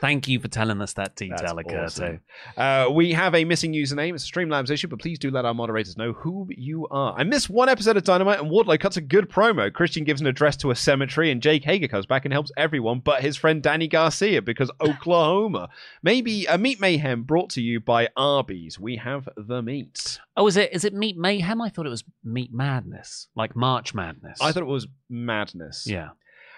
[0.00, 1.84] Thank you for telling us that detail, Akurto.
[1.84, 2.20] awesome.
[2.56, 4.14] Uh, we have a missing username.
[4.14, 7.14] It's a Streamlabs issue, but please do let our moderators know who you are.
[7.18, 9.72] I missed one episode of Dynamite, and Wardlow cuts a good promo.
[9.72, 13.00] Christian gives an address to a cemetery, and Jake Hager comes back and helps everyone
[13.00, 15.68] but his friend Danny Garcia because Oklahoma.
[16.02, 18.78] Maybe a Meat Mayhem brought to you by Arby's.
[18.78, 20.20] We have the meats.
[20.36, 21.60] Oh, is it is it Meat Mayhem?
[21.60, 24.38] I thought it was Meat Madness, like March Madness.
[24.40, 25.86] I thought it was madness.
[25.86, 26.10] yeah.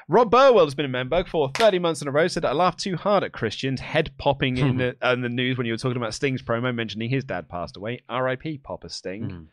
[0.08, 2.26] Rob Burwell has been a member for 30 months in a row.
[2.28, 5.66] Said, I laughed too hard at Christian's head popping in, the, in the news when
[5.66, 8.02] you were talking about Sting's promo, mentioning his dad passed away.
[8.10, 9.22] RIP, Papa Sting.
[9.30, 9.46] Mm.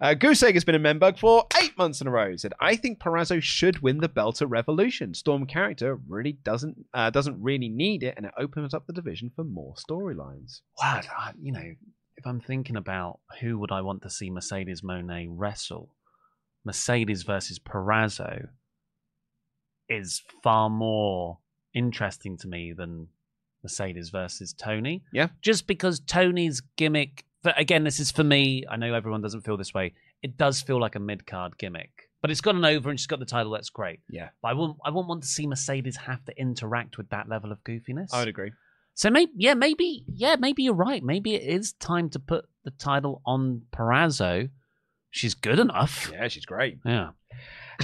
[0.00, 2.36] Uh, Goose Egg has been a member for eight months in a row.
[2.36, 5.12] Said, I think Purrazzo should win the belt at Revolution.
[5.14, 9.30] Storm character really doesn't uh, doesn't really need it, and it opens up the division
[9.34, 10.60] for more storylines.
[10.80, 11.72] Wow, I- you know,
[12.16, 15.90] if I'm thinking about who would I want to see Mercedes Moné wrestle,
[16.64, 18.48] Mercedes versus Purrazzo
[19.88, 21.38] is far more
[21.74, 23.08] interesting to me than
[23.62, 25.02] Mercedes versus Toni.
[25.12, 25.28] Yeah.
[25.42, 28.64] Just because Toni's gimmick, but again, this is for me.
[28.70, 29.92] I know everyone doesn't feel this way.
[30.22, 33.06] It does feel like a mid card gimmick, but it's got an over and she's
[33.06, 33.52] got the title.
[33.52, 34.00] That's great.
[34.08, 37.28] Yeah, But I wouldn't, I wouldn't want to see Mercedes have to interact with that
[37.28, 38.08] level of goofiness.
[38.12, 38.52] I would agree.
[38.94, 41.02] So maybe, yeah, maybe, yeah, maybe you're right.
[41.02, 44.48] Maybe it is time to put the title on Purrazzo.
[45.10, 46.10] She's good enough.
[46.12, 46.78] Yeah, she's great.
[46.84, 47.10] Yeah.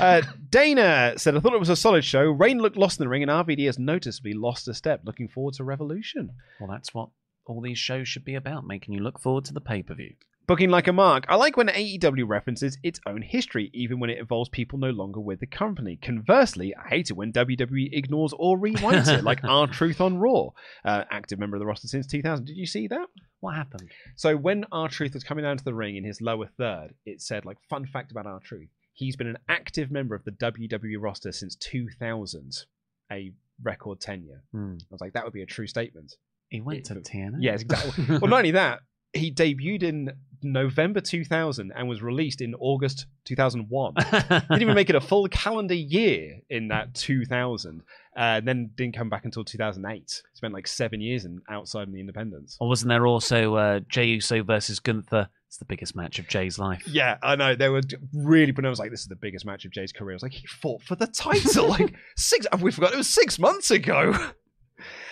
[0.00, 2.22] Uh, Dana said, I thought it was a solid show.
[2.22, 5.02] Rayne looked lost in the ring, and RVD has noticeably lost a step.
[5.04, 6.30] Looking forward to Revolution.
[6.60, 7.10] Well, that's what
[7.46, 10.14] all these shows should be about, making you look forward to the pay per view.
[10.48, 11.24] Booking like a mark.
[11.28, 15.20] I like when AEW references its own history, even when it involves people no longer
[15.20, 15.96] with the company.
[16.02, 20.48] Conversely, I hate it when WWE ignores or rewinds it, like R-Truth on Raw,
[20.84, 22.44] uh, active member of the roster since 2000.
[22.44, 23.06] Did you see that?
[23.38, 23.88] What happened?
[24.16, 27.44] So when R-Truth was coming down to the ring in his lower third, it said
[27.44, 28.68] like fun fact about R-Truth.
[28.94, 32.64] He's been an active member of the WWE roster since 2000,
[33.10, 33.32] a
[33.62, 34.42] record tenure.
[34.52, 34.74] Hmm.
[34.80, 36.14] I was like, that would be a true statement.
[36.48, 37.36] He went to It- TNA.
[37.40, 38.04] Yes, exactly.
[38.18, 38.80] well, not only that,
[39.14, 40.10] he debuted in
[40.42, 43.94] November 2000 and was released in August 2001.
[43.94, 47.82] Didn't even make it a full calendar year in that 2000.
[48.14, 50.22] Uh, and then didn't come back until 2008.
[50.34, 52.56] Spent like seven years in outside in the independents.
[52.60, 55.28] Or wasn't there also uh, Jey Uso versus Gunther?
[55.52, 56.82] It's the biggest match of Jey's life.
[56.88, 57.54] Yeah, I know.
[57.54, 57.82] They were
[58.14, 60.14] really pronounced like this is the biggest match of Jey's career.
[60.14, 62.46] I was like, he fought for the title like six.
[62.58, 64.14] We forgot it was six months ago.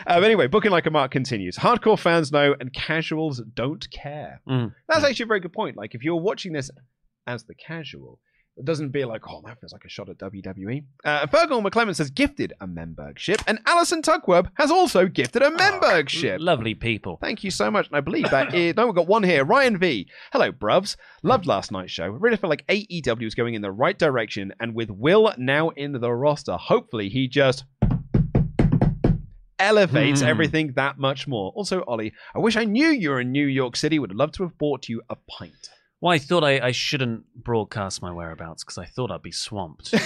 [0.07, 1.59] Um, anyway, booking like a mark continues.
[1.59, 4.41] Hardcore fans know, and casuals don't care.
[4.49, 4.74] Mm.
[4.88, 5.76] That's actually a very good point.
[5.76, 6.70] Like, if you're watching this
[7.26, 8.18] as the casual,
[8.61, 10.85] it doesn't be like, oh, that feels like a shot at WWE.
[11.05, 16.41] Uh, Fergal McClemens has gifted a membership, and Alison Tugweb has also gifted a membership.
[16.41, 17.19] Lovely people.
[17.21, 17.89] Thank you so much.
[17.89, 18.77] And I believe that is.
[18.77, 19.45] No, we've got one here.
[19.45, 20.07] Ryan V.
[20.33, 20.97] Hello, bruvs.
[21.23, 22.07] Loved last night's show.
[22.09, 24.53] Really felt like AEW is going in the right direction.
[24.61, 27.65] And with Will now in the roster, hopefully he just
[29.59, 30.27] elevates Hmm.
[30.29, 31.53] everything that much more.
[31.55, 33.99] Also, Oli, I wish I knew you were in New York City.
[33.99, 35.71] Would love to have bought you a pint.
[36.01, 39.94] Well, I thought I, I shouldn't broadcast my whereabouts because I thought I'd be swamped.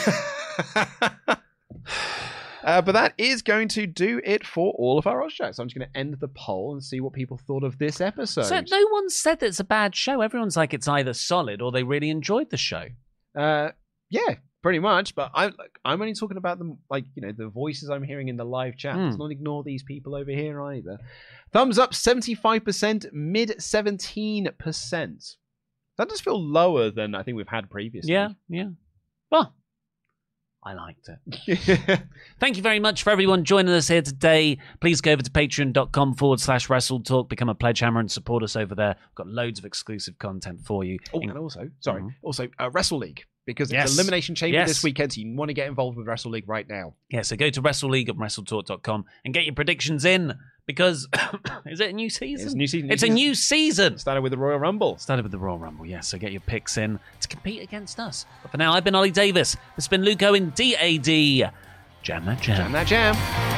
[2.63, 5.59] Uh, but that is going to do it for all of our checks.
[5.59, 8.45] I'm just going to end the poll and see what people thought of this episode.
[8.47, 10.23] so no one said that it's a bad show.
[10.23, 12.87] Everyone's like it's either solid or they really enjoyed the show.
[13.39, 13.73] Uh,
[14.09, 15.15] yeah, pretty much.
[15.15, 18.29] But I'm like, I'm only talking about them, like you know, the voices I'm hearing
[18.29, 18.97] in the live chat.
[18.97, 19.23] Let's Hmm.
[19.25, 20.97] not ignore these people over here either.
[21.53, 25.23] Thumbs up, seventy five percent, mid seventeen percent.
[25.99, 28.13] That does feel lower than I think we've had previously.
[28.13, 28.71] Yeah, yeah.
[29.31, 29.55] Well,
[30.65, 32.01] I liked it.
[32.41, 34.59] Thank you very much for everyone joining us here today.
[34.81, 38.57] Please go over to patreon.com forward slash wrestletalk, become a pledge hammer and support us
[38.57, 38.97] over there.
[39.11, 40.99] We've got loads of exclusive content for you.
[41.13, 42.15] oh, In- and also, sorry, Mhm.
[42.23, 43.95] also uh, WrestleLeague because it's Yes.
[43.95, 44.69] Elimination Chamber Yes.
[44.69, 45.13] this weekend.
[45.13, 46.95] So you want to get involved with WrestleLeague right now.
[47.11, 50.33] yeah, so go to WrestleLeague at WrestleTalk.com and get your predictions in
[50.67, 51.09] because
[51.67, 52.47] is it a new season?
[52.47, 52.91] It's a new season.
[52.91, 53.99] It's a new season.
[53.99, 54.99] Started with the Royal Rumble.
[54.99, 56.09] Started with the Royal Rumble, yes.
[56.09, 58.27] So get your picks in to compete against us.
[58.43, 59.55] But for now, I've been Oli Davis.
[59.77, 61.53] This has been Luco in DAD.
[62.03, 62.57] Jam that jam.
[62.57, 63.54] Jam that jam.